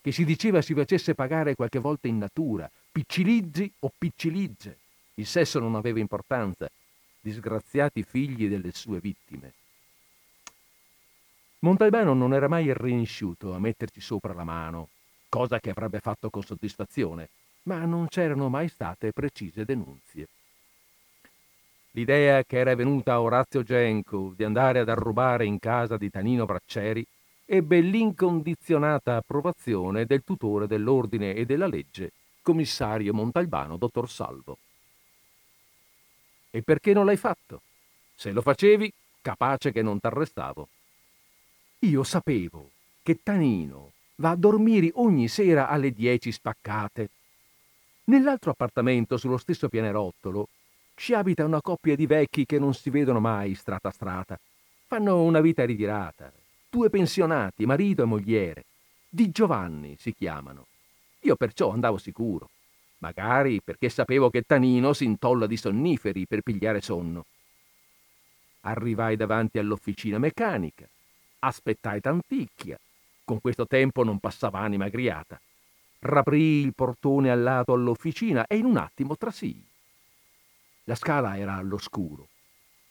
[0.00, 4.78] che si diceva si facesse pagare qualche volta in natura, piccilizzi o piccilizze.
[5.14, 6.68] Il sesso non aveva importanza,
[7.24, 9.52] disgraziati figli delle sue vittime.
[11.60, 14.90] Montalbano non era mai rinisciuto a metterci sopra la mano,
[15.30, 17.30] cosa che avrebbe fatto con soddisfazione,
[17.62, 20.28] ma non c'erano mai state precise denunzie.
[21.92, 26.44] L'idea che era venuta a Orazio Genco di andare ad arrubare in casa di Tanino
[26.44, 27.06] Bracceri
[27.46, 32.10] ebbe l'incondizionata approvazione del tutore dell'ordine e della legge,
[32.42, 34.58] commissario Montalbano, dottor Salvo.
[36.54, 37.62] E perché non l'hai fatto?
[38.14, 40.68] Se lo facevi, capace che non t'arrestavo.
[41.80, 42.70] Io sapevo
[43.02, 47.10] che Tanino va a dormire ogni sera alle dieci spaccate.
[48.04, 50.46] Nell'altro appartamento, sullo stesso pianerottolo,
[50.94, 54.38] ci abita una coppia di vecchi che non si vedono mai strata a strata.
[54.86, 56.32] Fanno una vita ritirata,
[56.70, 58.64] due pensionati, marito e mogliere.
[59.08, 60.66] Di Giovanni si chiamano.
[61.22, 62.50] Io perciò andavo sicuro.
[63.04, 67.26] Magari perché sapevo che Tanino si intolla di sonniferi per pigliare sonno.
[68.62, 70.88] Arrivai davanti all'officina meccanica,
[71.40, 72.78] aspettai tanticchia.
[73.22, 75.38] Con questo tempo non passava anima griata.
[75.98, 79.66] Raprì il portone al lato all'officina e in un attimo trasii.
[80.84, 82.28] La scala era all'oscuro.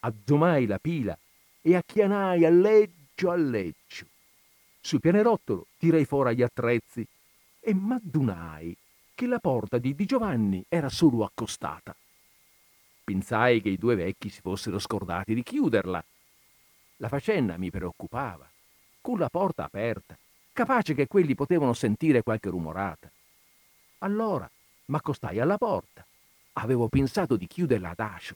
[0.02, 1.18] Azzomai la pila
[1.62, 4.08] e acchianai a leggio leggio a leggio.
[4.82, 7.08] Sul pianerottolo tirai fuori gli attrezzi
[7.60, 8.76] e m'addunai
[9.24, 11.96] che la porta di Di Giovanni era solo accostata.
[13.06, 16.04] Pensai che i due vecchi si fossero scordati di chiuderla.
[16.98, 18.46] La faccenda mi preoccupava.
[19.00, 20.18] Con la porta aperta,
[20.52, 23.10] capace che quelli potevano sentire qualche rumorata.
[24.00, 24.50] Allora
[24.88, 26.06] m'accostai alla porta.
[26.54, 28.36] Avevo pensato di chiuderla ad ascio.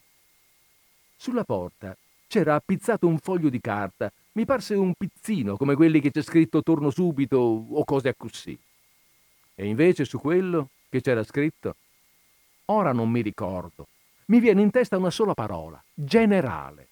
[1.17, 6.11] Sulla porta c'era appizzato un foglio di carta mi parse un pizzino come quelli che
[6.11, 8.57] c'è scritto torno subito o cose a così.
[9.55, 11.75] E invece su quello che c'era scritto,
[12.65, 13.88] ora non mi ricordo,
[14.25, 16.88] mi viene in testa una sola parola, generale.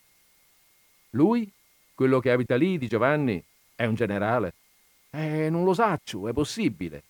[1.12, 1.52] Lui,
[1.94, 3.44] quello che abita lì di Giovanni,
[3.76, 4.54] è un generale.
[5.10, 7.04] Eh, non lo saccio, è possibile.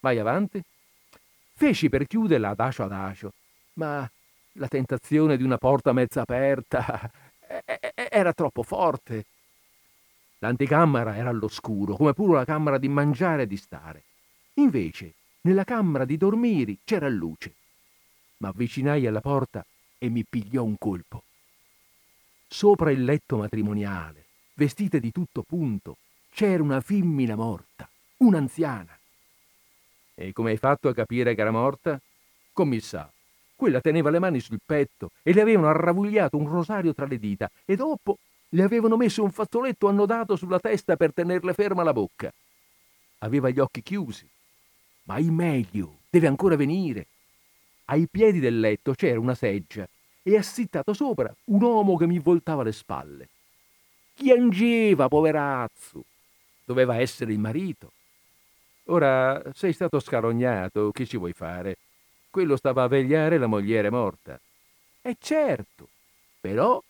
[0.00, 0.62] Vai avanti.
[1.54, 3.32] Feci per chiuderla adagio adagio,
[3.74, 4.08] ma
[4.56, 7.10] la tentazione di una porta mezza aperta
[7.94, 9.24] era troppo forte
[10.42, 14.02] L'anticamera era all'oscuro, come pure la camera di mangiare e di stare.
[14.54, 17.54] Invece, nella camera di dormire c'era luce.
[18.38, 19.64] M'avvicinai alla porta
[19.98, 21.22] e mi pigliò un colpo.
[22.48, 25.96] Sopra il letto matrimoniale, vestita di tutto punto,
[26.30, 27.88] c'era una femmina morta,
[28.18, 28.98] un'anziana.
[30.14, 32.00] E come hai fatto a capire che era morta?
[32.52, 33.10] Commissà,
[33.54, 37.50] quella teneva le mani sul petto e le avevano arravugliato un rosario tra le dita
[37.64, 38.18] e dopo
[38.50, 42.30] le avevano messo un fazzoletto annodato sulla testa per tenerle ferma la bocca.
[43.18, 44.28] Aveva gli occhi chiusi.
[45.04, 47.06] Ma il meglio deve ancora venire.
[47.86, 49.88] Ai piedi del letto c'era una seggia
[50.22, 53.28] e assittato sopra un uomo che mi voltava le spalle.
[54.14, 56.04] Piangeva, poverazzo.
[56.64, 57.92] Doveva essere il marito.
[58.86, 61.76] Ora sei stato scarognato, che ci vuoi fare?
[62.30, 64.40] Quello stava a vegliare la mogliere morta.
[65.02, 65.88] E certo,
[66.40, 66.82] però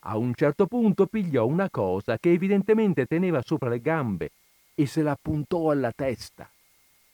[0.00, 4.30] a un certo punto pigliò una cosa che evidentemente teneva sopra le gambe
[4.74, 6.50] e se la puntò alla testa.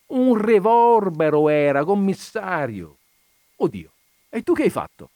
[0.06, 2.96] Un revorbero era, commissario.
[3.56, 3.90] Oddio,
[4.28, 5.10] e tu che hai fatto?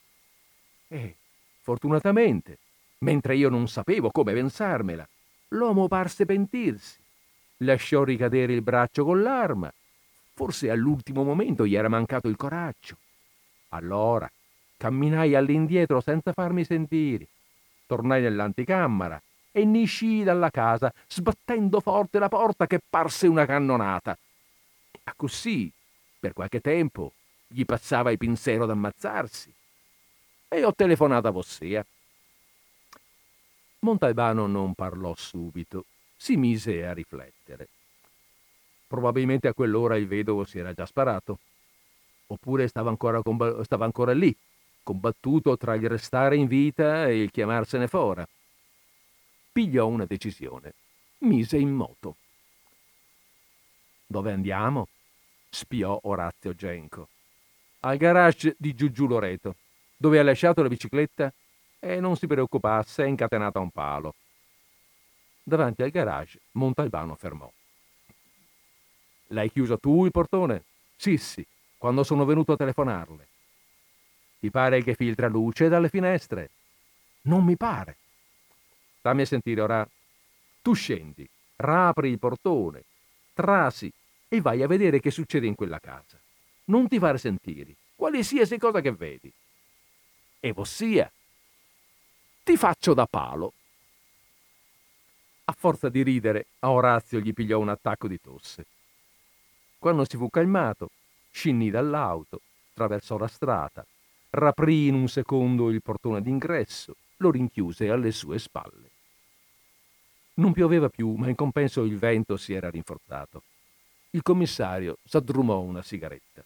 [0.88, 1.14] Eh,
[1.60, 2.58] fortunatamente,
[2.98, 5.06] mentre io non sapevo come pensarmela,
[5.48, 6.98] l'uomo parse pentirsi.
[7.58, 9.72] Lasciò ricadere il braccio con l'arma.
[10.34, 12.96] Forse all'ultimo momento gli era mancato il coraggio.
[13.70, 14.30] Allora
[14.76, 17.26] camminai all'indietro senza farmi sentire
[17.90, 19.20] tornai nell'anticamera
[19.50, 19.84] e ne
[20.22, 24.16] dalla casa, sbattendo forte la porta che parse una cannonata.
[25.16, 25.70] Così,
[26.18, 27.12] per qualche tempo,
[27.46, 29.52] gli passava il pensiero d'ammazzarsi.
[30.48, 31.86] E ho telefonato a Vossia.
[33.80, 35.84] Montalbano non parlò subito,
[36.16, 37.68] si mise a riflettere.
[38.86, 41.38] Probabilmente a quell'ora il vedovo si era già sparato,
[42.26, 44.36] oppure stava ancora, comb- stava ancora lì,
[44.82, 48.26] combattuto tra il restare in vita e il chiamarsene fora.
[49.52, 50.74] Pigliò una decisione.
[51.18, 52.16] Mise in moto.
[54.06, 54.88] Dove andiamo?
[55.50, 57.08] Spiò Orazio Genco.
[57.80, 59.56] Al garage di Giugiù Loreto,
[59.96, 61.32] dove ha lasciato la bicicletta
[61.78, 64.14] e non si preoccupasse, è incatenata a un palo.
[65.42, 67.50] Davanti al garage Montalbano fermò.
[69.28, 70.64] L'hai chiuso tu il portone?
[70.96, 71.44] Sì, sì,
[71.76, 73.28] quando sono venuto a telefonarle.
[74.40, 76.50] Ti pare che filtra luce dalle finestre?
[77.22, 77.96] Non mi pare.
[79.02, 79.88] Dammi a sentire ora.
[80.62, 82.84] Tu scendi, rapri il portone,
[83.32, 83.90] trasi
[84.32, 86.16] e vai a vedere che succede in quella casa.
[86.66, 89.30] Non ti fare sentire, qualsiasi cosa che vedi.
[90.38, 91.10] E ossia,
[92.44, 93.52] ti faccio da palo.
[95.44, 98.66] A forza di ridere, a Orazio gli pigliò un attacco di tosse.
[99.78, 100.90] Quando si fu calmato,
[101.32, 103.84] scinì dall'auto, attraversò la strada,
[104.30, 108.90] raprì in un secondo il portone d'ingresso, lo rinchiuse alle sue spalle.
[110.34, 113.42] Non pioveva più, ma in compenso il vento si era rinforzato.
[114.12, 116.44] Il commissario s'addrumò una sigaretta.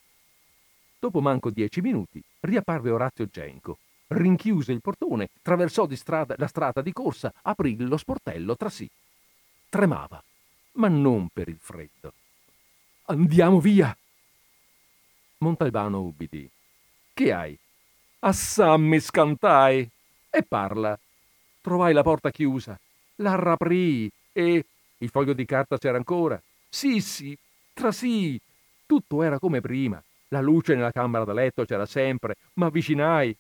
[0.98, 6.82] Dopo manco dieci minuti riapparve Orazio Genco, rinchiuse il portone, attraversò di strada, la strada
[6.82, 8.88] di corsa, aprì lo sportello tra sì.
[9.70, 10.22] Tremava,
[10.72, 12.12] ma non per il freddo.
[13.06, 13.96] Andiamo via!
[15.38, 16.48] Montalbano ubbidì.
[17.14, 17.58] Che hai?
[18.20, 19.88] Assam mi scantai!
[20.28, 20.98] E parla.
[21.62, 22.78] Trovai la porta chiusa,
[23.16, 24.66] la raprii e...
[24.98, 26.40] Il foglio di carta c'era ancora?
[26.68, 27.36] Sì, sì,
[27.74, 28.40] tra sì.
[28.86, 30.02] Tutto era come prima.
[30.28, 33.36] La luce nella camera da letto c'era sempre, ma avvicinai.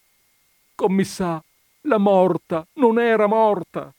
[0.74, 1.42] Commissà,
[1.82, 3.92] la morta non era morta.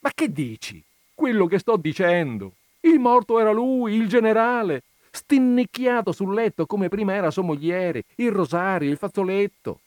[0.00, 0.82] Ma che dici?
[1.14, 2.52] Quello che sto dicendo.
[2.80, 8.32] Il morto era lui, il generale, stinnicchiato sul letto come prima era sua mogliere, il
[8.32, 9.80] rosario, il fazzoletto.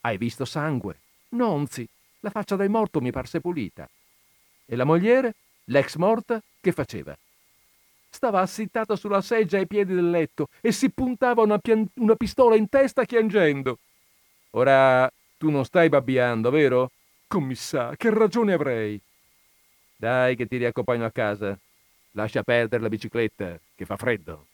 [0.00, 0.98] Hai visto sangue?
[1.30, 1.86] Nonzi,
[2.20, 3.88] la faccia del morto mi parse pulita.
[4.64, 7.16] E la mogliere, l'ex morta, che faceva?
[8.16, 12.56] Stava assittata sulla seggia ai piedi del letto e si puntava una, pian- una pistola
[12.56, 13.76] in testa chiangendo.
[14.52, 15.06] Ora
[15.36, 16.92] tu non stai babbiando, vero?
[17.26, 18.98] Commissà, che ragione avrei?
[19.96, 21.58] Dai che ti riaccompagno a casa.
[22.12, 24.46] Lascia perdere la bicicletta, che fa freddo.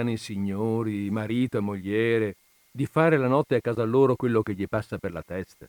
[0.00, 2.36] Anziani signori, marito e mogliere,
[2.70, 5.66] di fare la notte a casa loro quello che gli passa per la testa.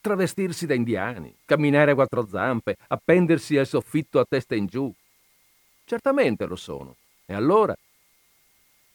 [0.00, 4.92] Travestirsi da indiani, camminare a quattro zampe, appendersi al soffitto a testa in giù.
[5.84, 6.96] Certamente lo sono.
[7.24, 7.76] E allora?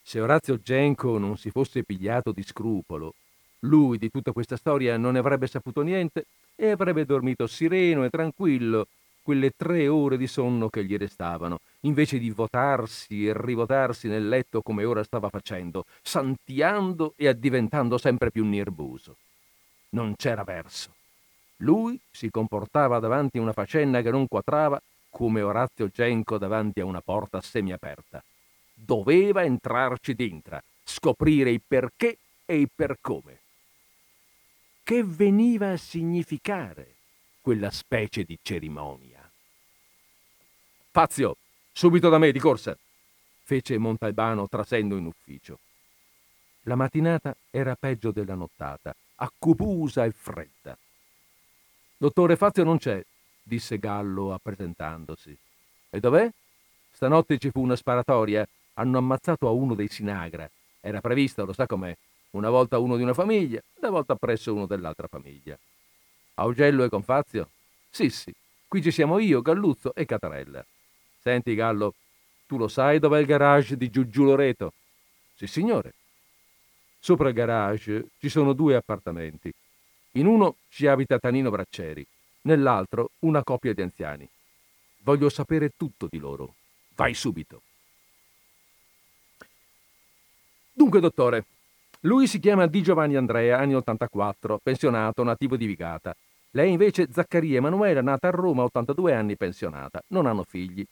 [0.03, 3.13] Se Orazio Genco non si fosse pigliato di scrupolo,
[3.61, 6.25] lui di tutta questa storia non ne avrebbe saputo niente
[6.55, 8.87] e avrebbe dormito sereno e tranquillo
[9.27, 14.61] quelle tre ore di sonno che gli restavano, invece di votarsi e rivotarsi nel letto
[14.61, 19.17] come ora stava facendo, santiando e addiventando sempre più nervoso.
[19.89, 20.93] Non c'era verso.
[21.57, 26.85] Lui si comportava davanti a una faccenda che non quatrava come Orazio Genco davanti a
[26.85, 28.23] una porta semiaperta.
[28.73, 33.39] Doveva entrarci dentro, scoprire il perché e il per come.
[34.83, 36.93] Che veniva a significare
[37.41, 39.16] quella specie di cerimonia?
[40.97, 41.37] Fazio,
[41.73, 42.75] subito da me, di corsa,
[43.43, 45.59] fece Montalbano trasendo in ufficio.
[46.63, 50.75] La mattinata era peggio della nottata, accupusa e fredda.
[51.95, 53.05] Dottore Fazio non c'è,
[53.43, 55.37] disse Gallo appresentandosi.
[55.91, 56.31] E dov'è?
[56.91, 58.47] Stanotte ci fu una sparatoria.
[58.73, 60.49] Hanno ammazzato a uno dei Sinagra.
[60.81, 61.95] Era previsto, lo sa com'è.
[62.31, 65.55] Una volta uno di una famiglia, una volta presso uno dell'altra famiglia.
[66.33, 67.51] Augello e con Fazio?
[67.87, 68.33] Sì, sì.
[68.67, 70.65] Qui ci siamo io, Galluzzo e Catarella.
[71.21, 71.93] Senti, Gallo,
[72.45, 74.73] tu lo sai dov'è il garage di Giugiù Loreto?
[75.35, 75.93] Sì, signore.
[76.99, 79.51] Sopra il garage ci sono due appartamenti.
[80.13, 82.05] In uno ci abita Tanino Bracceri,
[82.41, 84.27] nell'altro una coppia di anziani.
[85.03, 86.55] Voglio sapere tutto di loro.
[86.95, 87.61] Vai subito.
[90.73, 91.45] Dunque, dottore,
[92.01, 96.15] lui si chiama Di Giovanni Andrea, anni 84, pensionato, nativo di Vigata.
[96.51, 100.01] Lei invece Zaccaria Emanuela, nata a Roma, 82 anni, pensionata.
[100.07, 100.85] Non hanno figli.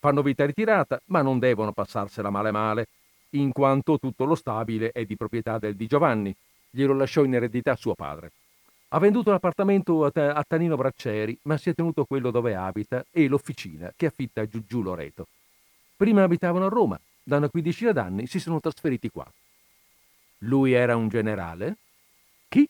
[0.00, 2.88] Fanno vita ritirata, ma non devono passarsela male male,
[3.30, 6.34] in quanto tutto lo stabile è di proprietà del Di Giovanni,
[6.70, 8.32] glielo lasciò in eredità suo padre.
[8.88, 13.92] Ha venduto l'appartamento a, Tanino Bracceri, ma si è tenuto quello dove abita e l'officina
[13.94, 15.26] che affitta a Giugiù Loreto.
[15.96, 19.30] Prima abitavano a Roma, da una quindicina d'anni si sono trasferiti qua.
[20.44, 21.76] Lui era un generale?
[22.48, 22.66] Chi?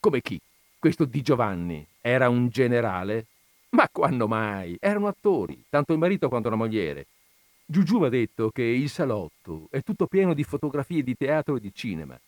[0.00, 0.40] Come chi?
[0.78, 3.26] Questo Di Giovanni era un generale?
[3.70, 4.76] Ma quando mai?
[4.80, 7.06] Erano attori, tanto il marito quanto la moglie.
[7.64, 11.60] Giugiù mi ha detto che il salotto è tutto pieno di fotografie di teatro e
[11.60, 12.18] di cinema.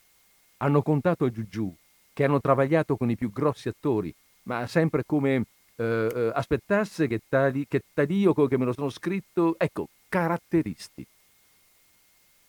[0.59, 1.75] Hanno contato a Giugiù
[2.13, 4.15] che hanno travagliato con i più grossi attori,
[4.45, 5.85] ma sempre come eh,
[6.15, 11.05] eh aspettasse che tali, che talio che me lo sono scritto, ecco, caratteristi.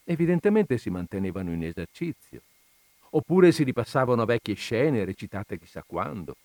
[0.03, 2.41] Evidentemente si mantenevano in esercizio,
[3.11, 6.35] oppure si ripassavano vecchie scene recitate chissà quando.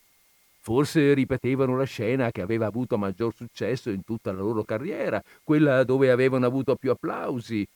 [0.69, 5.83] Forse ripetevano la scena che aveva avuto maggior successo in tutta la loro carriera, quella
[5.83, 7.67] dove avevano avuto più applausi.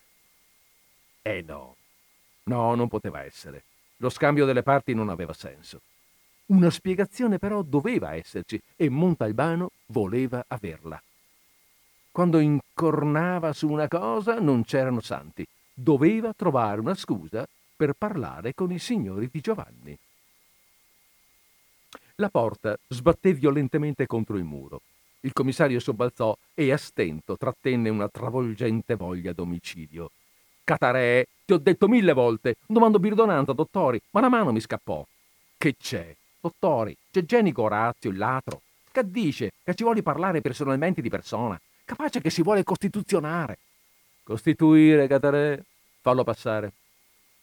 [1.24, 1.76] Eh no,
[2.44, 3.64] no, non poteva essere.
[3.98, 5.82] Lo scambio delle parti non aveva senso.
[6.48, 11.02] Una spiegazione però doveva esserci e Montalbano voleva averla.
[12.12, 15.44] Quando incornava su una cosa non c'erano santi.
[15.74, 17.44] Doveva trovare una scusa
[17.76, 19.98] per parlare con i signori di Giovanni.
[22.18, 24.82] La porta sbatté violentemente contro il muro.
[25.22, 30.11] Il commissario sobbalzò e a stento trattenne una travolgente voglia d'omicidio.
[30.64, 35.03] Catarè, ti ho detto mille volte, domando perdonanza, dottori, ma la mano mi scappò.
[35.57, 36.16] Che c'è?
[36.39, 38.61] Dottori, c'è Genico Orazio, il ladro,
[38.91, 43.57] che dice che ci vuole parlare personalmente di persona, capace che si vuole costituzionare.
[44.22, 45.59] Costituire, Catarè?
[46.01, 46.74] Fallo passare.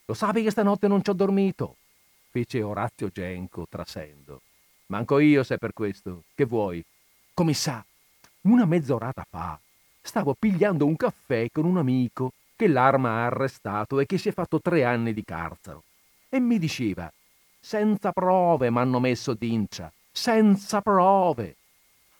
[0.04, 1.74] Lo sapi che stanotte non ci ho dormito?
[2.30, 4.42] fece Orazio Genco trasendo.
[4.90, 6.24] Manco io se per questo.
[6.34, 6.84] Che vuoi?
[7.32, 7.84] Come sa,
[8.42, 9.58] una mezz'orata fa
[10.02, 14.32] stavo pigliando un caffè con un amico che l'arma ha arrestato e che si è
[14.32, 15.84] fatto tre anni di carcero.
[16.28, 17.10] E mi diceva,
[17.60, 21.56] senza prove m'hanno messo d'incia, senza prove.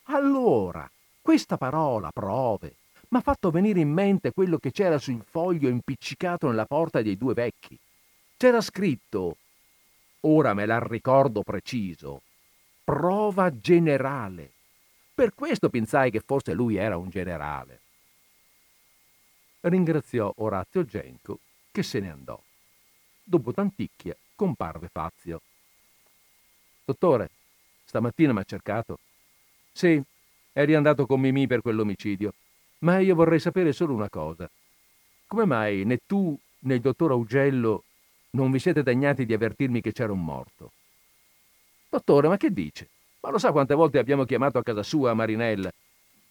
[0.05, 0.89] Allora,
[1.21, 2.75] questa parola, prove,
[3.09, 7.16] mi ha fatto venire in mente quello che c'era sul foglio impiccicato nella porta dei
[7.16, 7.77] due vecchi.
[8.37, 9.37] C'era scritto,
[10.21, 12.23] ora me la ricordo preciso,
[12.91, 14.51] prova generale.
[15.14, 17.78] Per questo pensai che forse lui era un generale.
[19.61, 21.38] Ringraziò Orazio Genco
[21.70, 22.36] che se ne andò.
[23.22, 25.41] Dopo tanticchia comparve Fazio.
[26.84, 27.30] Dottore,
[27.84, 28.99] stamattina mi ha cercato.
[29.70, 30.03] Sì,
[30.53, 32.34] eri andato con Mimì per quell'omicidio,
[32.78, 34.51] ma io vorrei sapere solo una cosa.
[35.28, 37.84] Come mai né tu né il dottor Augello
[38.30, 40.72] non vi siete degnati di avvertirmi che c'era un morto?
[41.91, 42.88] Dottore, ma che dice?
[43.18, 45.72] Ma lo sa quante volte abbiamo chiamato a casa sua Marinella?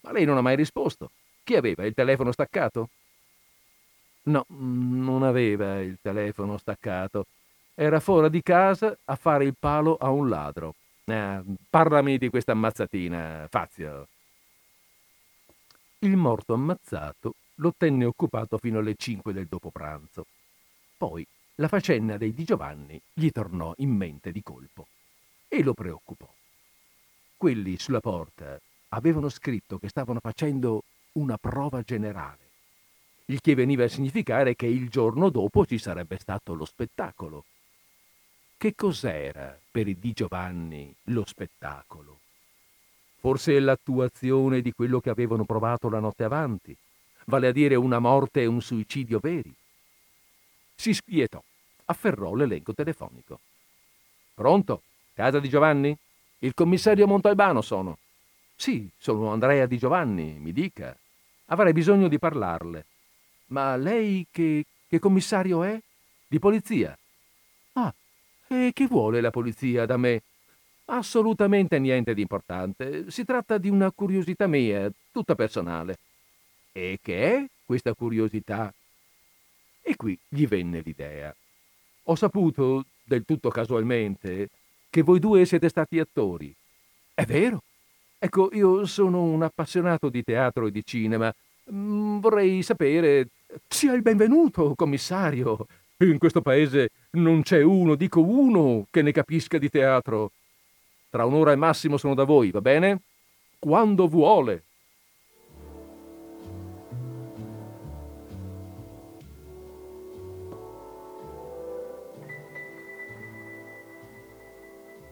[0.01, 1.11] Ma lei non ha mai risposto.
[1.43, 2.89] Chi aveva il telefono staccato?
[4.23, 7.25] No, non aveva il telefono staccato.
[7.75, 10.75] Era fuori di casa a fare il palo a un ladro.
[11.03, 14.07] Eh, parlami di questa ammazzatina, Fazio.
[15.99, 20.25] Il morto ammazzato lo tenne occupato fino alle cinque del dopopranzo.
[20.95, 24.87] Poi la faccenda dei Di Giovanni gli tornò in mente di colpo
[25.49, 26.31] e lo preoccupò.
[27.35, 28.57] Quelli sulla porta
[28.89, 32.47] avevano scritto che stavano facendo una prova generale,
[33.25, 37.43] il che veniva a significare che il giorno dopo ci sarebbe stato lo spettacolo.
[38.57, 42.19] Che cos'era per i Di Giovanni lo spettacolo?
[43.19, 46.75] Forse l'attuazione di quello che avevano provato la notte avanti,
[47.25, 49.53] vale a dire una morte e un suicidio veri.
[50.75, 51.41] Si spietò,
[51.85, 53.39] afferrò l'elenco telefonico.
[54.33, 54.83] Pronto?
[55.19, 55.93] Casa di Giovanni?
[56.37, 57.97] Il commissario Montalbano sono.
[58.55, 60.95] Sì, sono Andrea Di Giovanni, mi dica.
[61.47, 62.85] Avrei bisogno di parlarle.
[63.47, 65.77] Ma lei che, che commissario è?
[66.25, 66.97] Di polizia.
[67.73, 67.93] Ah,
[68.47, 70.21] e che vuole la polizia da me?
[70.85, 73.11] Assolutamente niente di importante.
[73.11, 75.97] Si tratta di una curiosità mia, tutta personale.
[76.71, 78.73] E che è questa curiosità?
[79.81, 81.35] E qui gli venne l'idea.
[82.03, 84.47] Ho saputo, del tutto casualmente,
[84.89, 86.53] che voi due siete stati attori.
[87.13, 87.63] È vero?
[88.17, 91.33] Ecco, io sono un appassionato di teatro e di cinema.
[91.71, 93.27] Mm, vorrei sapere.
[93.67, 95.65] Sia il benvenuto, commissario.
[95.99, 100.31] In questo paese non c'è uno, dico uno, che ne capisca di teatro.
[101.09, 103.01] Tra un'ora e massimo sono da voi, va bene?
[103.57, 104.63] Quando vuole.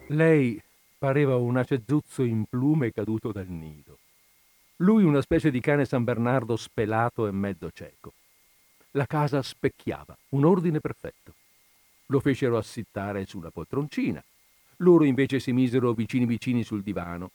[0.09, 0.61] Lei
[0.97, 3.97] pareva un acezuzzo in plume caduto dal nido.
[4.77, 8.13] Lui una specie di cane San Bernardo spelato e mezzo cieco.
[8.91, 11.33] La casa specchiava, un ordine perfetto.
[12.05, 14.23] Lo fecero assittare sulla poltroncina.
[14.77, 17.31] Loro invece si misero vicini vicini sul divano,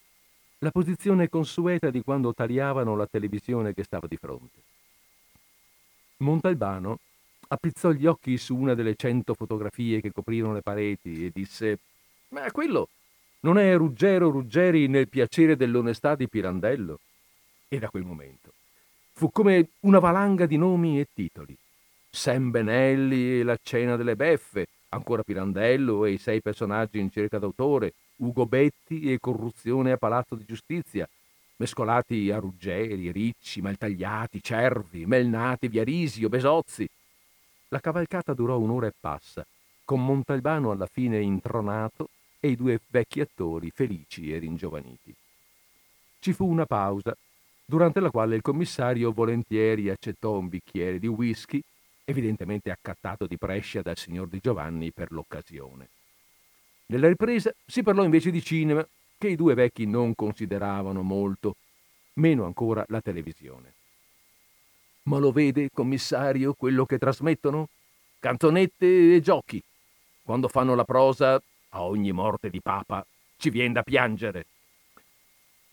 [0.59, 4.62] la posizione consueta di quando tagliavano la televisione che stava di fronte.
[6.19, 7.01] Montalbano
[7.49, 11.78] appizzò gli occhi su una delle cento fotografie che coprirono le pareti e disse
[12.33, 12.89] Ma quello
[13.41, 16.99] non è Ruggero Ruggeri nel piacere dell'onestà di Pirandello?
[17.69, 18.53] E da quel momento
[19.13, 21.57] fu come una valanga di nomi e titoli.
[22.11, 27.39] Sam Benelli e la cena delle beffe, ancora Pirandello e i sei personaggi in cerca
[27.39, 31.09] d'autore, Ugo Betti e corruzione a Palazzo di Giustizia,
[31.57, 36.89] mescolati a Ruggeri, Ricci, Maltagliati, Cervi, Melnati, Viarisio, Besozzi,
[37.69, 39.47] la cavalcata durò un'ora e passa,
[39.85, 42.09] con Montalbano alla fine intronato
[42.44, 45.14] e i due vecchi attori felici e ringiovaniti.
[46.19, 47.16] Ci fu una pausa,
[47.64, 51.62] durante la quale il commissario volentieri accettò un bicchiere di whisky,
[52.05, 55.89] evidentemente accattato di Brescia dal signor Di Giovanni per l'occasione.
[56.86, 58.85] Nella ripresa si parlò invece di cinema,
[59.16, 61.55] che i due vecchi non consideravano molto,
[62.14, 63.74] meno ancora la televisione.
[65.05, 67.69] Ma lo vede, commissario, quello che trasmettono?
[68.19, 69.62] Canzonette e giochi.
[70.23, 71.40] Quando fanno la prosa,
[71.74, 73.05] a ogni morte di papa,
[73.36, 74.47] ci viene da piangere.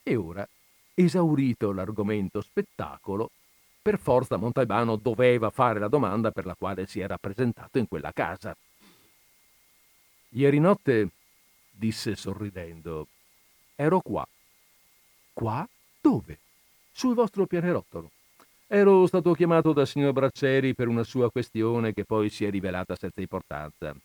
[0.04, 0.48] E ora,
[0.94, 3.32] esaurito l'argomento spettacolo,
[3.82, 8.12] per forza Montalbano doveva fare la domanda per la quale si era presentato in quella
[8.12, 8.56] casa.
[10.30, 11.10] Ieri notte,
[11.70, 13.08] disse sorridendo,
[13.76, 14.28] ero qua.
[15.34, 15.68] Qua?
[16.02, 16.40] Dove?
[16.92, 18.12] Sul vostro pianerottolo.
[18.68, 22.96] Ero stato chiamato dal signor Bracceri per una sua questione che poi si è rivelata
[22.96, 23.96] senza importanza.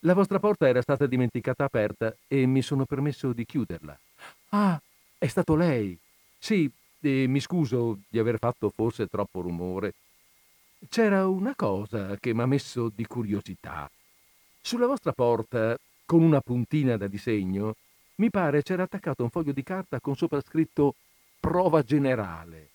[0.00, 3.98] La vostra porta era stata dimenticata aperta e mi sono permesso di chiuderla.
[4.50, 4.80] Ah,
[5.18, 5.98] è stato lei.
[6.38, 6.70] Sì,
[7.00, 9.94] e mi scuso di aver fatto forse troppo rumore.
[10.88, 13.90] C'era una cosa che mi ha messo di curiosità.
[14.60, 15.76] Sulla vostra porta,
[16.06, 17.74] con una puntina da disegno,
[18.16, 20.94] mi pare c'era attaccato un foglio di carta con sopra scritto
[21.40, 22.70] prova generale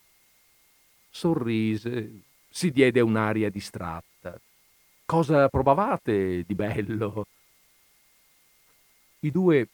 [1.14, 4.13] sorrise, si diede un'aria distratta.
[5.06, 7.28] Cosa provavate di bello?
[9.20, 9.68] I due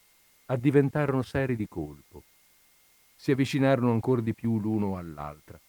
[0.48, 2.24] addiventarono seri di colpo.
[3.16, 5.60] Si avvicinarono ancora di più l'uno all'altra.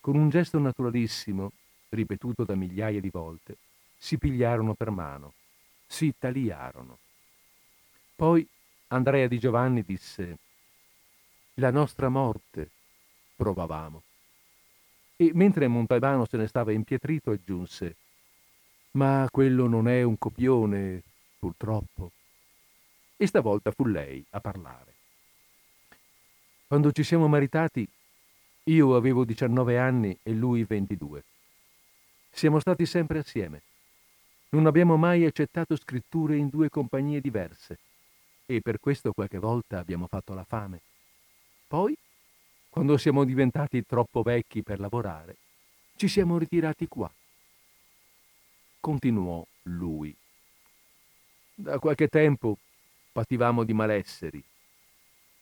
[0.00, 1.50] Con un gesto naturalissimo,
[1.88, 3.56] ripetuto da migliaia di volte,
[3.96, 5.32] si pigliarono per mano,
[5.86, 6.98] si tagliarono.
[8.14, 8.46] Poi
[8.88, 10.38] Andrea di Giovanni disse
[11.54, 12.70] La nostra morte
[13.34, 14.02] provavamo.
[15.16, 17.96] E mentre Montalbano se ne stava impietrito, aggiunse
[18.96, 21.02] Ma quello non è un copione,
[21.38, 22.12] purtroppo.
[23.18, 24.94] E stavolta fu lei a parlare.
[26.66, 27.86] Quando ci siamo maritati,
[28.64, 31.24] io avevo 19 anni e lui 22.
[32.30, 33.62] Siamo stati sempre assieme.
[34.50, 37.78] Non abbiamo mai accettato scritture in due compagnie diverse
[38.46, 40.80] e per questo qualche volta abbiamo fatto la fame.
[41.68, 41.94] Poi
[42.70, 45.36] quando siamo diventati troppo vecchi per lavorare,
[45.96, 47.10] ci siamo ritirati qua.
[48.80, 50.14] Continuò lui.
[51.54, 52.58] Da qualche tempo
[53.12, 54.42] pativamo di malesseri.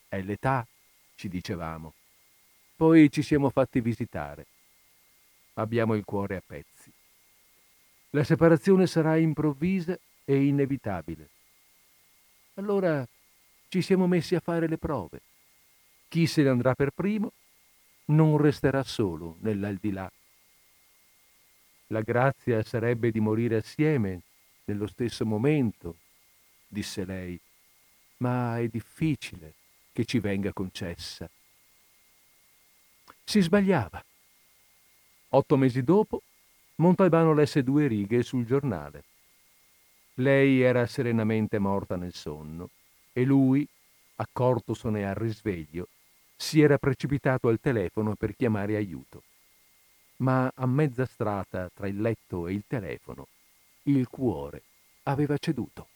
[0.08, 0.66] È l'età,
[1.16, 1.92] ci dicevamo.
[2.76, 4.46] Poi ci siamo fatti visitare.
[5.54, 6.92] Abbiamo il cuore a pezzi.
[8.10, 11.28] La separazione sarà improvvisa e inevitabile.
[12.54, 13.06] Allora
[13.68, 15.20] ci siamo messi a fare le prove.
[16.08, 17.32] Chi se ne andrà per primo
[18.06, 20.10] non resterà solo nell'aldilà.
[21.94, 24.22] La grazia sarebbe di morire assieme
[24.64, 25.98] nello stesso momento,
[26.66, 27.38] disse lei,
[28.16, 29.54] ma è difficile
[29.92, 31.30] che ci venga concessa.
[33.22, 34.04] Si sbagliava.
[35.28, 36.22] Otto mesi dopo,
[36.76, 39.04] Montalbano lesse due righe sul giornale.
[40.14, 42.70] Lei era serenamente morta nel sonno
[43.12, 43.64] e lui,
[44.16, 45.86] accortosene al risveglio,
[46.34, 49.22] si era precipitato al telefono per chiamare aiuto.
[50.16, 53.26] Ma a mezza strada tra il letto e il telefono,
[53.84, 54.62] il cuore
[55.04, 55.88] aveva ceduto.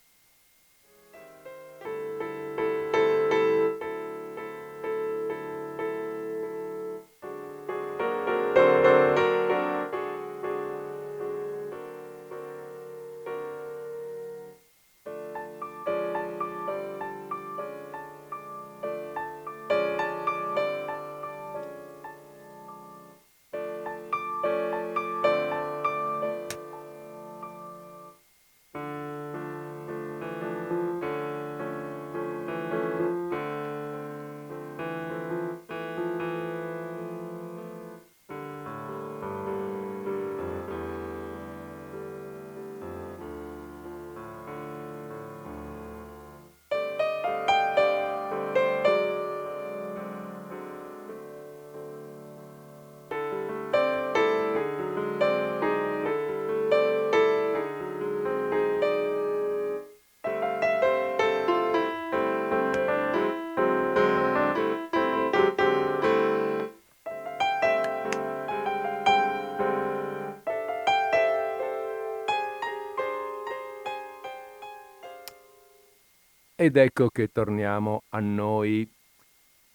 [76.60, 78.82] Ed ecco che torniamo a noi.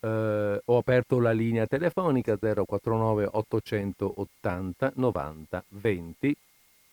[0.02, 6.36] Eh, ho aperto la linea telefonica 049 880 90 20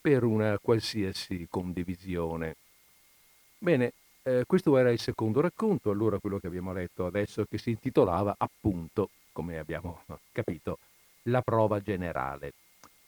[0.00, 2.54] per una qualsiasi condivisione.
[3.58, 3.92] Bene,
[4.22, 8.36] eh, questo era il secondo racconto, allora quello che abbiamo letto adesso che si intitolava
[8.38, 10.78] appunto, come abbiamo capito,
[11.24, 12.52] La prova generale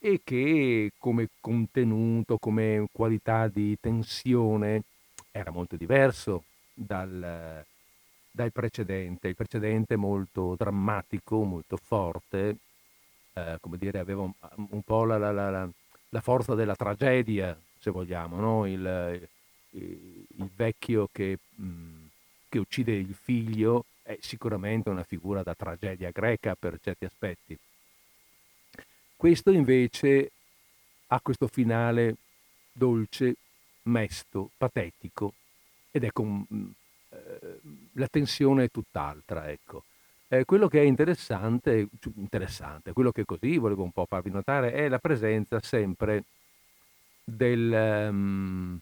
[0.01, 4.83] e che come contenuto, come qualità di tensione
[5.31, 6.43] era molto diverso
[6.73, 7.65] dal,
[8.31, 9.29] dal precedente.
[9.29, 12.57] Il precedente molto drammatico, molto forte,
[13.35, 14.33] eh, come dire, aveva un,
[14.71, 15.69] un po' la, la, la,
[16.09, 18.67] la, forza della tragedia, se vogliamo, no?
[18.67, 19.29] il,
[19.71, 21.39] il, vecchio che,
[22.49, 27.59] che uccide il figlio è sicuramente una figura da tragedia greca per certi aspetti.
[29.17, 30.33] Questo invece
[31.09, 32.17] ha questo finale
[32.73, 33.37] dolce,
[33.83, 35.35] mesto, patetico,
[35.93, 36.47] ed ecco,
[37.11, 37.61] eh,
[37.93, 39.85] la tensione è tutt'altra, ecco.
[40.29, 44.89] Eh, quello che è interessante, interessante, quello che così volevo un po' farvi notare, è
[44.89, 46.25] la presenza sempre
[47.23, 48.79] del, um,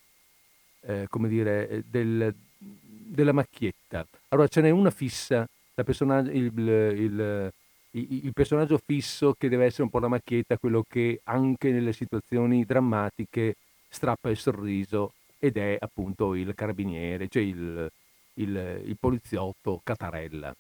[0.83, 4.07] eh, come dire, del, della macchietta.
[4.29, 5.85] Allora ce n'è una fissa, il,
[6.31, 7.53] il,
[7.91, 11.93] il, il, personaggio fisso che deve essere un po' la macchietta, quello che anche nelle
[11.93, 13.57] situazioni drammatiche
[13.89, 17.91] strappa il sorriso ed è appunto il carabiniere, cioè il,
[18.35, 20.55] il, il poliziotto Catarella,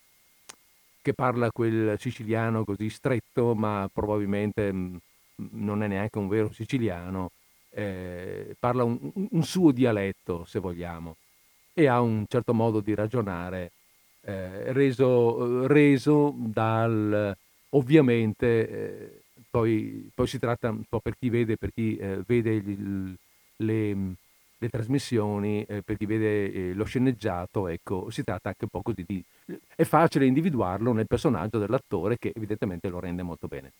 [1.02, 4.96] che parla quel siciliano così stretto, ma probabilmente mm,
[5.52, 7.30] non è neanche un vero siciliano,
[7.70, 8.98] eh, parla un,
[9.30, 11.16] un, suo dialetto, se vogliamo,
[11.74, 13.72] e ha un certo modo di ragionare
[14.22, 17.36] eh, reso, reso, dal
[17.70, 22.54] ovviamente eh, poi, poi, si tratta un po' per chi vede, per chi eh, vede
[22.54, 23.16] il,
[23.56, 24.14] le,
[24.62, 28.82] le trasmissioni, eh, per chi vede eh, lo sceneggiato, ecco, si tratta anche un po'
[28.82, 29.24] così di...
[29.74, 33.72] è facile individuarlo nel personaggio dell'attore che evidentemente lo rende molto bene.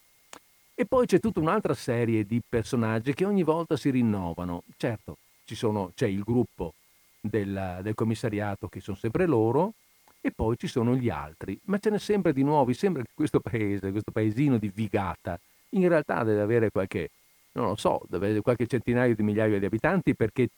[0.75, 4.63] E poi c'è tutta un'altra serie di personaggi che ogni volta si rinnovano.
[4.79, 6.73] Certo, sono, c'è il gruppo
[7.21, 9.75] del, del commissariato che sono sempre loro,
[10.23, 13.41] e poi ci sono gli altri, ma ce n'è sempre di nuovi, sembra che questo
[13.41, 15.39] paese, questo paesino di Vigata,
[15.71, 17.11] in realtà deve avere qualche,
[17.53, 20.49] non lo so, deve avere qualche centinaio di migliaia di abitanti perché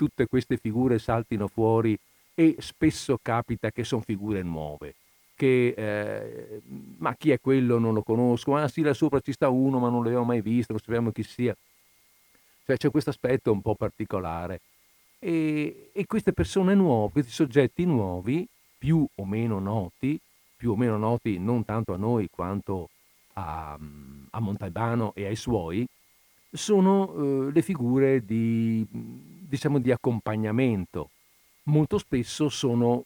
[0.00, 1.94] tutte queste figure saltino fuori
[2.34, 4.94] e spesso capita che sono figure nuove.
[5.36, 6.62] Che, eh,
[6.96, 7.78] ma chi è quello?
[7.78, 8.56] Non lo conosco.
[8.56, 11.22] Ah sì, là sopra ci sta uno, ma non l'avevo mai visto, non sappiamo chi
[11.22, 11.54] sia.
[12.64, 14.62] Cioè c'è questo aspetto un po' particolare.
[15.18, 18.48] E, e queste persone nuove, questi soggetti nuovi,
[18.78, 20.18] più o meno noti,
[20.56, 22.88] più o meno noti non tanto a noi quanto
[23.34, 23.78] a,
[24.30, 25.86] a Montalbano e ai suoi,
[26.50, 28.86] sono eh, le figure di,
[29.50, 31.10] diciamo, di accompagnamento.
[31.64, 33.04] Molto spesso sono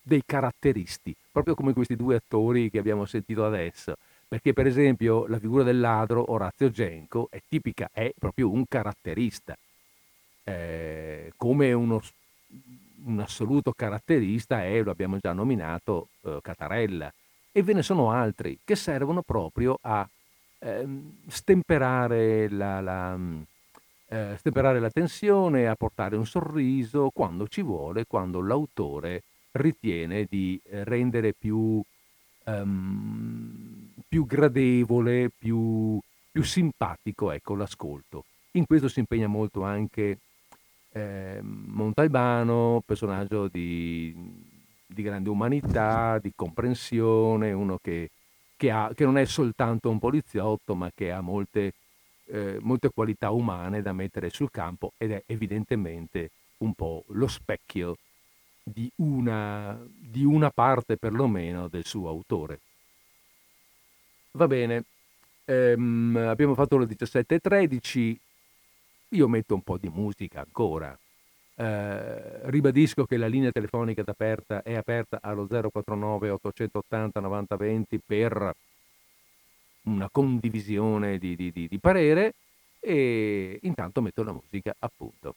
[0.00, 3.96] dei caratteristi, proprio come questi due attori che abbiamo sentito adesso.
[4.26, 9.56] Perché, per esempio, la figura del ladro, Orazio Genco, è tipica, è proprio un caratterista.
[10.44, 12.00] Eh, come uno,
[13.04, 17.12] un assoluto caratterista è, lo abbiamo già nominato, eh, Catarella.
[17.52, 20.08] E ve ne sono altri che servono proprio a
[20.64, 23.18] Ehm, stemperare la, la,
[24.14, 30.60] eh, stemperare la tensione, a portare un sorriso quando ci vuole, quando l'autore ritiene di
[30.64, 31.82] eh, rendere più,
[32.44, 35.98] um, più gradevole, più,
[36.30, 38.24] più simpatico ecco, l'ascolto.
[38.52, 40.18] In questo si impegna molto anche
[40.92, 44.14] eh, Montalbano, personaggio di,
[44.86, 48.10] di, grande umanità, di comprensione, uno che
[48.56, 51.72] che, ha, che non è soltanto un poliziotto, ma che ha molte,
[52.26, 57.96] eh, molte qualità umane da mettere sul campo ed è evidentemente un po' lo specchio
[58.62, 62.60] di una, di una parte perlomeno del suo autore.
[64.32, 64.84] Va bene,
[65.44, 68.16] ehm, abbiamo fatto le 17.13,
[69.10, 70.98] io metto un po' di musica ancora.
[71.56, 78.54] Eh, ribadisco che la linea telefonica è aperta, è aperta allo 049 880 9020 per
[79.84, 82.34] una condivisione di, di, di, di parere
[82.80, 85.36] e intanto metto la musica appunto.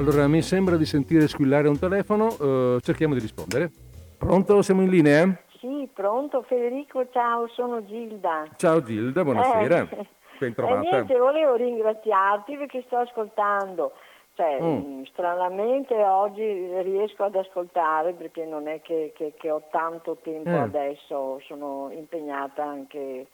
[0.00, 3.70] Allora, mi sembra di sentire squillare un telefono, uh, cerchiamo di rispondere.
[4.16, 4.62] Pronto?
[4.62, 5.38] Siamo in linea?
[5.58, 8.48] Sì, pronto Federico, ciao, sono Gilda.
[8.56, 9.88] Ciao Gilda, buonasera.
[9.90, 10.06] Eh,
[10.38, 10.88] ben trovata.
[10.88, 13.92] Eh, niente, volevo ringraziarti perché sto ascoltando.
[14.36, 15.02] Cioè, mm.
[15.10, 16.42] stranamente oggi
[16.80, 20.56] riesco ad ascoltare perché non è che, che, che ho tanto tempo eh.
[20.60, 23.26] adesso, sono impegnata anche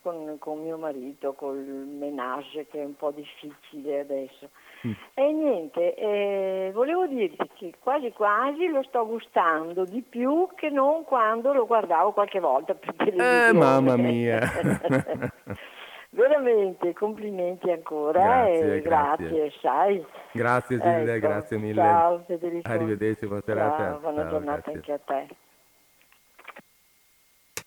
[0.00, 4.48] con, con, mio marito, col menage che è un po' difficile adesso.
[4.86, 4.92] Mm.
[5.14, 11.02] E niente, eh, volevo dirti che quasi quasi lo sto gustando di più che non
[11.04, 13.48] quando lo guardavo qualche volta per televisione.
[13.48, 14.40] Eh, mamma mia!
[16.10, 20.06] Veramente, complimenti ancora grazie, e grazie, grazie sai.
[20.32, 21.82] Grazie Gilda, ecco, grazie mille.
[21.82, 22.70] Ciao Federico.
[22.70, 23.98] Arrivederci, buona serata.
[24.00, 24.72] buona ciao, giornata grazie.
[24.72, 25.36] anche a te.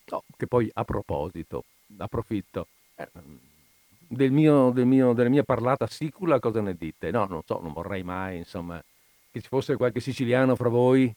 [0.10, 1.64] No, che poi a proposito,
[1.98, 2.66] approfitto.
[2.96, 3.08] Eh,
[4.14, 7.12] del mio, del mio, della mia parlata sicula cosa ne dite?
[7.12, 8.84] No, non so, non vorrei mai, insomma,
[9.32, 11.14] che ci fosse qualche siciliano fra voi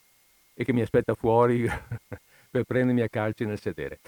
[0.53, 1.67] e che mi aspetta fuori
[2.49, 3.99] per prendermi a calci nel sedere.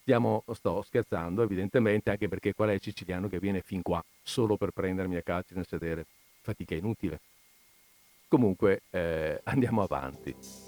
[0.00, 4.56] Stiamo, sto scherzando, evidentemente, anche perché qual è il siciliano che viene fin qua solo
[4.56, 6.04] per prendermi a calci nel sedere?
[6.40, 7.20] Fatica inutile.
[8.26, 10.63] Comunque, eh, andiamo avanti.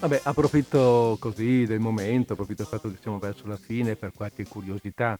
[0.00, 4.44] Vabbè, approfitto così del momento, approfitto del fatto che siamo verso la fine per qualche
[4.44, 5.16] curiosità.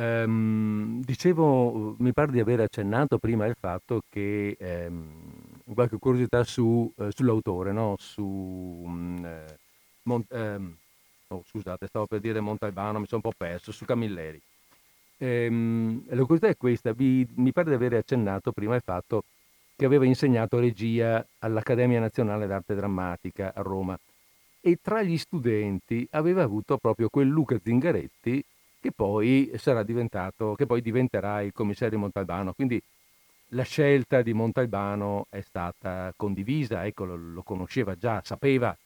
[0.00, 6.90] Ehm, dicevo, mi pare di aver accennato prima il fatto che ehm, qualche curiosità su,
[6.96, 7.96] eh, sull'autore, no?
[7.98, 8.24] su
[8.88, 9.58] mm, eh,
[10.04, 10.74] Mont- ehm,
[11.28, 14.40] oh, scusate, stavo per dire Montalbano, mi sono un po' perso, su Camilleri.
[15.18, 19.24] Ehm, la curiosità è questa, vi, mi pare di aver accennato prima il fatto
[19.76, 23.98] che aveva insegnato regia all'Accademia Nazionale d'Arte Drammatica a Roma
[24.62, 28.42] e tra gli studenti aveva avuto proprio quel Luca Zingaretti
[28.80, 29.50] che poi
[30.56, 32.52] che poi diventerà il commissario Montalbano.
[32.54, 32.82] Quindi
[33.48, 38.76] la scelta di Montalbano è stata condivisa, ecco, lo, lo conosceva già, sapeva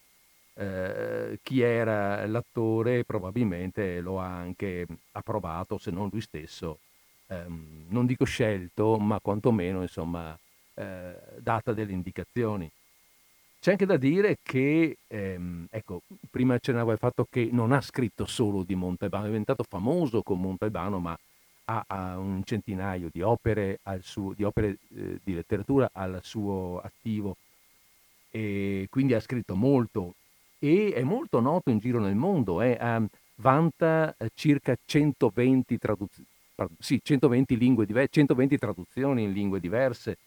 [0.54, 6.78] eh, chi era l'attore e probabilmente lo ha anche approvato, se non lui stesso,
[7.26, 10.36] ehm, non dico scelto, ma quantomeno insomma
[10.74, 12.70] eh, data delle indicazioni.
[13.64, 18.26] C'è anche da dire che, ehm, ecco, prima accennavo al fatto che non ha scritto
[18.26, 21.18] solo di Montalbano, è diventato famoso con Montalbano, ma
[21.64, 27.38] ha, ha un centinaio di opere, suo, di, opere eh, di letteratura al suo attivo.
[28.30, 30.12] E quindi ha scritto molto.
[30.58, 32.78] E è molto noto in giro nel mondo, eh,
[33.36, 36.20] vanta circa 120, traduz-
[36.78, 40.18] sì, 120, lingue diverse, 120 traduzioni in lingue diverse,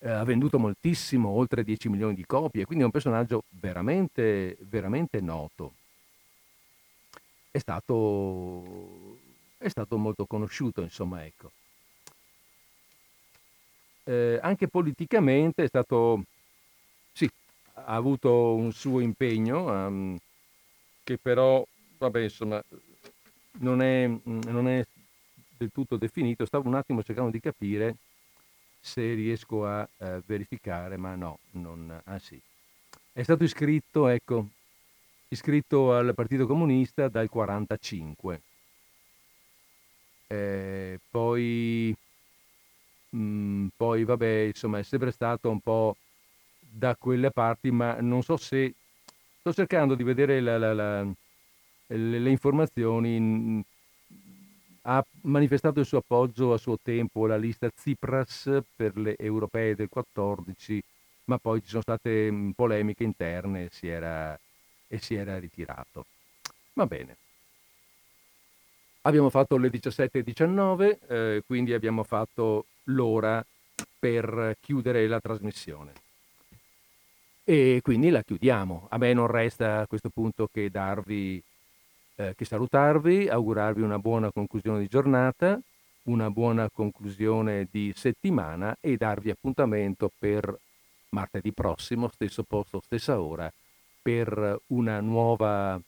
[0.00, 5.20] eh, ha venduto moltissimo, oltre 10 milioni di copie, quindi è un personaggio veramente, veramente
[5.20, 5.74] noto.
[7.50, 9.18] È stato,
[9.58, 11.50] è stato molto conosciuto, insomma, ecco.
[14.04, 16.24] Eh, anche politicamente è stato,
[17.12, 17.28] sì,
[17.74, 20.18] ha avuto un suo impegno, um,
[21.04, 21.64] che però,
[21.98, 22.62] vabbè, insomma,
[23.58, 24.86] non è, non è
[25.58, 26.46] del tutto definito.
[26.46, 27.96] Stavo un attimo cercando di capire
[28.80, 32.40] se riesco a eh, verificare, ma no, non, ah sì.
[33.12, 34.48] È stato iscritto, ecco,
[35.28, 38.42] iscritto al Partito Comunista dal 45.
[40.26, 41.94] Eh, poi,
[43.10, 45.96] mh, mm, poi, vabbè, insomma, è sempre stato un po'
[46.58, 48.74] da quelle parti, ma non so se...
[49.40, 53.64] Sto cercando di vedere la, la, la, le, le, informazioni
[54.82, 59.88] ha manifestato il suo appoggio a suo tempo alla lista Tsipras per le europee del
[59.88, 60.82] 14,
[61.24, 64.38] ma poi ci sono state polemiche interne e si era,
[64.88, 66.06] e si era ritirato.
[66.74, 67.16] Va bene.
[69.02, 73.44] Abbiamo fatto le 17.19, eh, quindi abbiamo fatto l'ora
[73.98, 75.92] per chiudere la trasmissione.
[77.44, 78.86] E quindi la chiudiamo.
[78.90, 81.42] A me non resta a questo punto che darvi
[82.20, 85.60] eh, che salutarvi, augurarvi una buona conclusione di giornata
[86.04, 90.58] una buona conclusione di settimana e darvi appuntamento per
[91.10, 93.52] martedì prossimo, stesso posto, stessa ora,
[94.00, 95.78] per una nuova,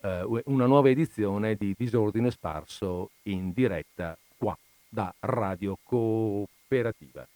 [0.00, 4.56] eh, una nuova edizione di Disordine Sparso in diretta qua
[4.88, 7.26] da Radio Cooperativa.